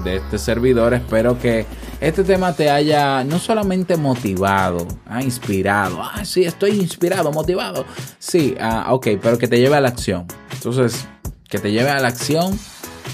de 0.04 0.18
este 0.18 0.38
servidor. 0.38 0.94
Espero 0.94 1.40
que 1.40 1.66
este 2.02 2.26
tema 2.26 2.52
te 2.52 2.70
haya 2.70 3.24
no 3.24 3.40
solamente 3.40 3.96
motivado, 3.96 4.86
ha 5.06 5.24
inspirado. 5.24 6.02
Ah, 6.02 6.26
sí, 6.26 6.44
estoy 6.44 6.72
inspirado, 6.72 7.32
motivado. 7.32 7.86
Sí, 8.20 8.56
ah, 8.60 8.88
ok, 8.90 9.08
pero 9.22 9.38
que 9.38 9.48
te 9.48 9.58
lleve 9.58 9.78
a 9.78 9.80
la 9.80 9.88
acción. 9.88 10.26
Entonces, 10.52 11.08
que 11.48 11.60
te 11.60 11.72
lleve 11.72 11.92
a 11.92 12.02
la 12.02 12.10
acción. 12.10 12.60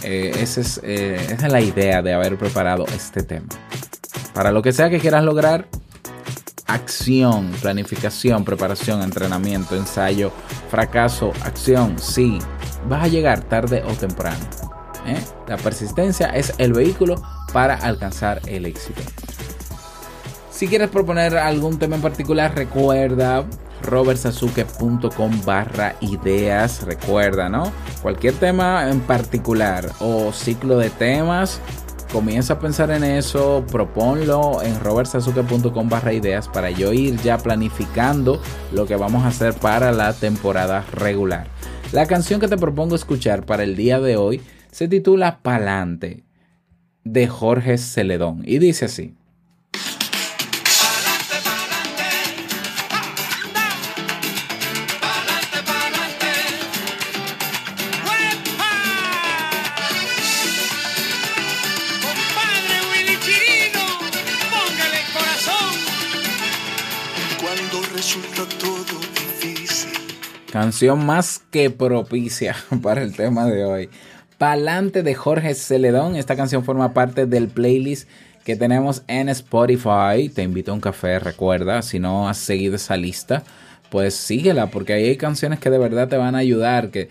Eh, 0.03 0.31
es, 0.39 0.81
eh, 0.83 1.15
esa 1.29 1.47
es 1.47 1.51
la 1.51 1.61
idea 1.61 2.01
de 2.01 2.13
haber 2.13 2.37
preparado 2.37 2.85
este 2.87 3.23
tema. 3.23 3.47
Para 4.33 4.51
lo 4.51 4.61
que 4.61 4.73
sea 4.73 4.89
que 4.89 4.99
quieras 4.99 5.23
lograr, 5.23 5.67
acción, 6.67 7.51
planificación, 7.61 8.43
preparación, 8.43 9.01
entrenamiento, 9.01 9.75
ensayo, 9.75 10.31
fracaso, 10.69 11.31
acción, 11.43 11.97
sí, 11.99 12.39
vas 12.89 13.03
a 13.03 13.07
llegar 13.07 13.41
tarde 13.41 13.83
o 13.85 13.93
temprano. 13.93 14.45
¿eh? 15.05 15.21
La 15.47 15.57
persistencia 15.57 16.27
es 16.27 16.53
el 16.57 16.73
vehículo 16.73 17.21
para 17.53 17.75
alcanzar 17.75 18.41
el 18.47 18.65
éxito. 18.65 19.01
Si 20.51 20.67
quieres 20.67 20.89
proponer 20.89 21.37
algún 21.37 21.79
tema 21.79 21.95
en 21.95 22.01
particular, 22.01 22.55
recuerda 22.55 23.45
robertsazuke.com 23.83 25.41
barra 25.45 25.95
ideas. 26.01 26.83
Recuerda, 26.83 27.49
¿no? 27.49 27.71
Cualquier 28.01 28.33
tema 28.35 28.89
en 28.89 28.99
particular 29.01 29.91
o 29.99 30.31
ciclo 30.31 30.77
de 30.77 30.89
temas, 30.89 31.61
comienza 32.11 32.53
a 32.53 32.59
pensar 32.59 32.91
en 32.91 33.03
eso, 33.03 33.65
proponlo 33.71 34.61
en 34.61 34.79
robertsazuke.com 34.79 35.89
barra 35.89 36.13
ideas 36.13 36.47
para 36.47 36.69
yo 36.69 36.93
ir 36.93 37.17
ya 37.21 37.37
planificando 37.37 38.41
lo 38.71 38.85
que 38.85 38.95
vamos 38.95 39.23
a 39.23 39.29
hacer 39.29 39.53
para 39.53 39.91
la 39.91 40.13
temporada 40.13 40.85
regular. 40.91 41.47
La 41.91 42.05
canción 42.05 42.39
que 42.39 42.47
te 42.47 42.57
propongo 42.57 42.95
escuchar 42.95 43.45
para 43.45 43.63
el 43.63 43.75
día 43.75 43.99
de 43.99 44.17
hoy 44.17 44.41
se 44.71 44.87
titula 44.87 45.39
Palante 45.41 46.23
de 47.03 47.27
Jorge 47.27 47.77
Celedón 47.77 48.41
y 48.45 48.59
dice 48.59 48.85
así. 48.85 49.15
Canción 70.53 71.03
más 71.03 71.41
que 71.49 71.71
propicia 71.71 72.55
para 72.83 73.01
el 73.01 73.15
tema 73.15 73.47
de 73.47 73.65
hoy. 73.65 73.89
Palante 74.37 75.01
de 75.01 75.15
Jorge 75.15 75.55
Celedón. 75.55 76.15
Esta 76.15 76.35
canción 76.35 76.63
forma 76.63 76.93
parte 76.93 77.25
del 77.25 77.47
playlist 77.47 78.07
que 78.45 78.55
tenemos 78.55 79.01
en 79.07 79.29
Spotify. 79.29 80.29
Te 80.31 80.43
invito 80.43 80.69
a 80.69 80.75
un 80.75 80.79
café, 80.79 81.17
recuerda, 81.17 81.81
si 81.81 81.97
no 81.97 82.29
has 82.29 82.37
seguido 82.37 82.75
esa 82.75 82.97
lista, 82.97 83.41
pues 83.89 84.13
síguela, 84.13 84.67
porque 84.67 84.93
ahí 84.93 85.05
hay 85.05 85.17
canciones 85.17 85.57
que 85.57 85.71
de 85.71 85.79
verdad 85.79 86.07
te 86.07 86.17
van 86.17 86.35
a 86.35 86.37
ayudar, 86.37 86.91
que 86.91 87.09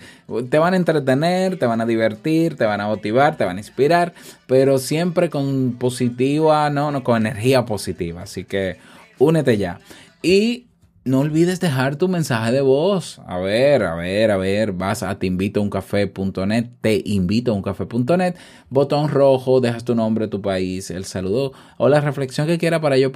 te 0.48 0.58
van 0.60 0.74
a 0.74 0.76
entretener, 0.76 1.58
te 1.58 1.66
van 1.66 1.80
a 1.80 1.86
divertir, 1.86 2.56
te 2.56 2.64
van 2.64 2.80
a 2.80 2.86
motivar, 2.86 3.36
te 3.36 3.44
van 3.44 3.56
a 3.56 3.60
inspirar, 3.60 4.14
pero 4.46 4.78
siempre 4.78 5.30
con 5.30 5.72
positiva, 5.80 6.70
no, 6.70 6.92
no, 6.92 7.02
con 7.02 7.26
energía 7.26 7.66
positiva. 7.66 8.22
Así 8.22 8.44
que 8.44 8.76
únete 9.18 9.56
ya. 9.58 9.80
Y 10.22 10.66
no 11.04 11.20
olvides 11.20 11.60
dejar 11.60 11.96
tu 11.96 12.08
mensaje 12.08 12.52
de 12.52 12.60
voz. 12.60 13.20
A 13.26 13.38
ver, 13.38 13.82
a 13.82 13.94
ver, 13.94 14.30
a 14.30 14.36
ver, 14.36 14.72
vas 14.72 15.02
a 15.02 15.18
teinvitouncafé.net, 15.18 16.66
te 16.80 17.02
invito 17.04 17.52
a 17.52 17.54
uncafé.net, 17.54 18.34
botón 18.70 19.08
rojo, 19.08 19.60
dejas 19.60 19.84
tu 19.84 19.94
nombre, 19.94 20.28
tu 20.28 20.40
país, 20.40 20.90
el 20.90 21.04
saludo 21.04 21.52
o 21.78 21.88
la 21.88 22.00
reflexión 22.00 22.46
que 22.46 22.58
quiera 22.58 22.80
para 22.80 22.96
yo 22.96 23.10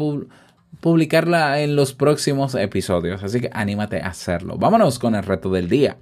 publicarla 0.81 1.61
en 1.61 1.77
los 1.77 1.93
próximos 1.93 2.55
episodios. 2.55 3.23
Así 3.23 3.41
que 3.41 3.51
anímate 3.53 4.01
a 4.01 4.09
hacerlo. 4.09 4.57
Vámonos 4.59 4.99
con 4.99 5.15
el 5.15 5.23
reto 5.23 5.51
del 5.51 5.69
día. 5.69 5.97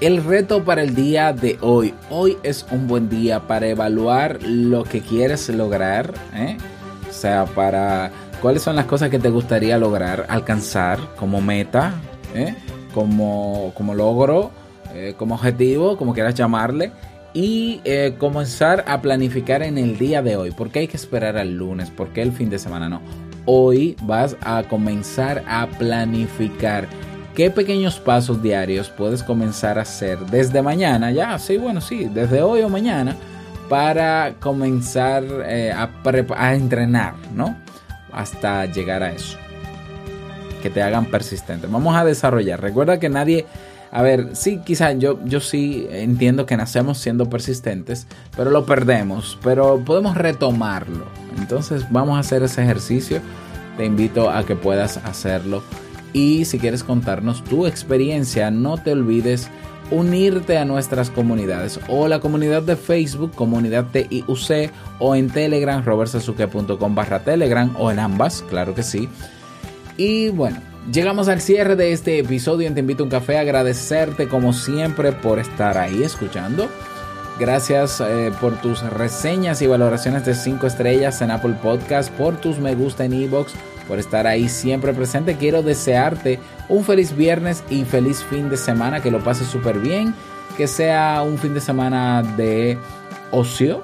El 0.00 0.22
reto 0.22 0.64
para 0.64 0.82
el 0.82 0.94
día 0.94 1.32
de 1.32 1.58
hoy. 1.60 1.92
Hoy 2.08 2.36
es 2.44 2.64
un 2.70 2.86
buen 2.86 3.08
día 3.08 3.48
para 3.48 3.66
evaluar 3.66 4.40
lo 4.44 4.84
que 4.84 5.00
quieres 5.00 5.48
lograr. 5.48 6.14
¿eh? 6.34 6.56
O 7.10 7.12
sea, 7.12 7.46
para 7.46 8.12
cuáles 8.40 8.62
son 8.62 8.76
las 8.76 8.86
cosas 8.86 9.10
que 9.10 9.18
te 9.18 9.28
gustaría 9.28 9.76
lograr, 9.76 10.26
alcanzar 10.28 11.00
como 11.16 11.40
meta, 11.40 11.94
¿eh? 12.32 12.54
como, 12.94 13.72
como 13.74 13.92
logro, 13.92 14.52
eh, 14.94 15.14
como 15.18 15.34
objetivo, 15.34 15.96
como 15.96 16.14
quieras 16.14 16.36
llamarle. 16.36 16.92
Y 17.34 17.80
comenzar 18.18 18.84
a 18.86 19.00
planificar 19.02 19.62
en 19.62 19.78
el 19.78 19.98
día 19.98 20.22
de 20.22 20.36
hoy. 20.36 20.52
¿Por 20.52 20.70
qué 20.70 20.80
hay 20.80 20.88
que 20.88 20.96
esperar 20.96 21.36
al 21.36 21.56
lunes? 21.56 21.90
¿Por 21.90 22.08
qué 22.08 22.22
el 22.22 22.32
fin 22.32 22.50
de 22.50 22.58
semana 22.58 22.88
no? 22.88 23.00
Hoy 23.46 23.96
vas 24.02 24.36
a 24.42 24.62
comenzar 24.64 25.44
a 25.46 25.66
planificar 25.66 26.88
¿Qué 27.38 27.52
pequeños 27.52 28.00
pasos 28.00 28.42
diarios 28.42 28.90
puedes 28.90 29.22
comenzar 29.22 29.78
a 29.78 29.82
hacer 29.82 30.18
desde 30.26 30.60
mañana? 30.60 31.12
Ya, 31.12 31.38
sí, 31.38 31.56
bueno, 31.56 31.80
sí, 31.80 32.10
desde 32.12 32.42
hoy 32.42 32.62
o 32.62 32.68
mañana 32.68 33.14
para 33.68 34.34
comenzar 34.40 35.22
eh, 35.46 35.70
a, 35.70 35.88
a 36.36 36.54
entrenar, 36.56 37.14
¿no? 37.36 37.56
Hasta 38.10 38.66
llegar 38.66 39.04
a 39.04 39.12
eso. 39.12 39.38
Que 40.60 40.68
te 40.68 40.82
hagan 40.82 41.06
persistente. 41.06 41.68
Vamos 41.68 41.96
a 41.96 42.04
desarrollar. 42.04 42.60
Recuerda 42.60 42.98
que 42.98 43.08
nadie... 43.08 43.46
A 43.92 44.02
ver, 44.02 44.30
sí, 44.34 44.60
quizás 44.64 44.98
yo, 44.98 45.24
yo 45.24 45.38
sí 45.38 45.86
entiendo 45.92 46.44
que 46.44 46.56
nacemos 46.56 46.98
siendo 46.98 47.30
persistentes, 47.30 48.08
pero 48.36 48.50
lo 48.50 48.66
perdemos, 48.66 49.38
pero 49.44 49.80
podemos 49.84 50.16
retomarlo. 50.16 51.04
Entonces 51.38 51.86
vamos 51.92 52.16
a 52.16 52.20
hacer 52.20 52.42
ese 52.42 52.64
ejercicio. 52.64 53.20
Te 53.76 53.84
invito 53.84 54.28
a 54.28 54.44
que 54.44 54.56
puedas 54.56 54.96
hacerlo 54.96 55.62
y 56.12 56.44
si 56.44 56.58
quieres 56.58 56.84
contarnos 56.84 57.44
tu 57.44 57.66
experiencia, 57.66 58.50
no 58.50 58.78
te 58.78 58.92
olvides 58.92 59.50
unirte 59.90 60.58
a 60.58 60.64
nuestras 60.64 61.10
comunidades 61.10 61.80
o 61.88 62.08
la 62.08 62.20
comunidad 62.20 62.62
de 62.62 62.76
Facebook, 62.76 63.34
comunidad 63.34 63.86
TIUC 63.92 64.70
o 64.98 65.14
en 65.14 65.30
Telegram, 65.30 65.82
robertsazuke.com 65.84 66.94
barra 66.94 67.20
Telegram 67.20 67.74
o 67.78 67.90
en 67.90 67.98
ambas, 67.98 68.44
claro 68.48 68.74
que 68.74 68.82
sí. 68.82 69.08
Y 69.96 70.28
bueno, 70.28 70.60
llegamos 70.92 71.28
al 71.28 71.40
cierre 71.40 71.74
de 71.74 71.92
este 71.92 72.20
episodio 72.20 72.72
Te 72.72 72.80
invito 72.80 73.02
a 73.02 73.04
un 73.04 73.10
café, 73.10 73.38
agradecerte 73.38 74.28
como 74.28 74.52
siempre 74.52 75.12
por 75.12 75.38
estar 75.38 75.78
ahí 75.78 76.02
escuchando. 76.02 76.68
Gracias 77.38 78.00
eh, 78.00 78.32
por 78.40 78.60
tus 78.60 78.82
reseñas 78.82 79.62
y 79.62 79.68
valoraciones 79.68 80.24
de 80.26 80.34
5 80.34 80.66
estrellas 80.66 81.22
en 81.22 81.30
Apple 81.30 81.54
Podcast, 81.62 82.10
por 82.12 82.36
tus 82.36 82.58
me 82.58 82.74
gusta 82.74 83.04
en 83.04 83.12
Evox 83.12 83.54
por 83.88 83.98
estar 83.98 84.26
ahí 84.26 84.48
siempre 84.48 84.92
presente. 84.92 85.36
Quiero 85.36 85.62
desearte 85.62 86.38
un 86.68 86.84
feliz 86.84 87.16
viernes 87.16 87.64
y 87.70 87.84
feliz 87.84 88.22
fin 88.22 88.50
de 88.50 88.58
semana, 88.58 89.00
que 89.00 89.10
lo 89.10 89.24
pases 89.24 89.48
súper 89.48 89.78
bien, 89.78 90.14
que 90.56 90.68
sea 90.68 91.22
un 91.26 91.38
fin 91.38 91.54
de 91.54 91.60
semana 91.60 92.22
de 92.36 92.78
ocio 93.32 93.82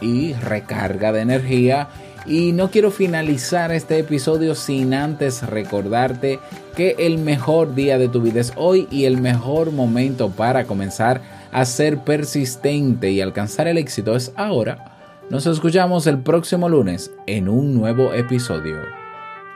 y 0.00 0.34
recarga 0.34 1.12
de 1.12 1.20
energía. 1.20 1.88
Y 2.26 2.50
no 2.52 2.70
quiero 2.72 2.90
finalizar 2.90 3.70
este 3.70 4.00
episodio 4.00 4.56
sin 4.56 4.92
antes 4.92 5.46
recordarte 5.46 6.40
que 6.74 6.96
el 6.98 7.18
mejor 7.18 7.74
día 7.74 7.98
de 7.98 8.08
tu 8.08 8.20
vida 8.20 8.40
es 8.40 8.52
hoy 8.56 8.88
y 8.90 9.04
el 9.04 9.18
mejor 9.18 9.70
momento 9.70 10.30
para 10.30 10.64
comenzar 10.64 11.20
a 11.52 11.64
ser 11.64 11.98
persistente 11.98 13.12
y 13.12 13.20
alcanzar 13.20 13.68
el 13.68 13.78
éxito 13.78 14.16
es 14.16 14.32
ahora. 14.34 14.96
Nos 15.30 15.46
escuchamos 15.46 16.06
el 16.06 16.18
próximo 16.18 16.68
lunes 16.68 17.12
en 17.26 17.48
un 17.48 17.74
nuevo 17.74 18.12
episodio. 18.12 19.05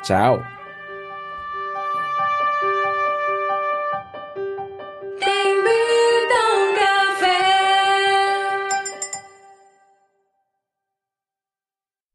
早。 0.03 0.60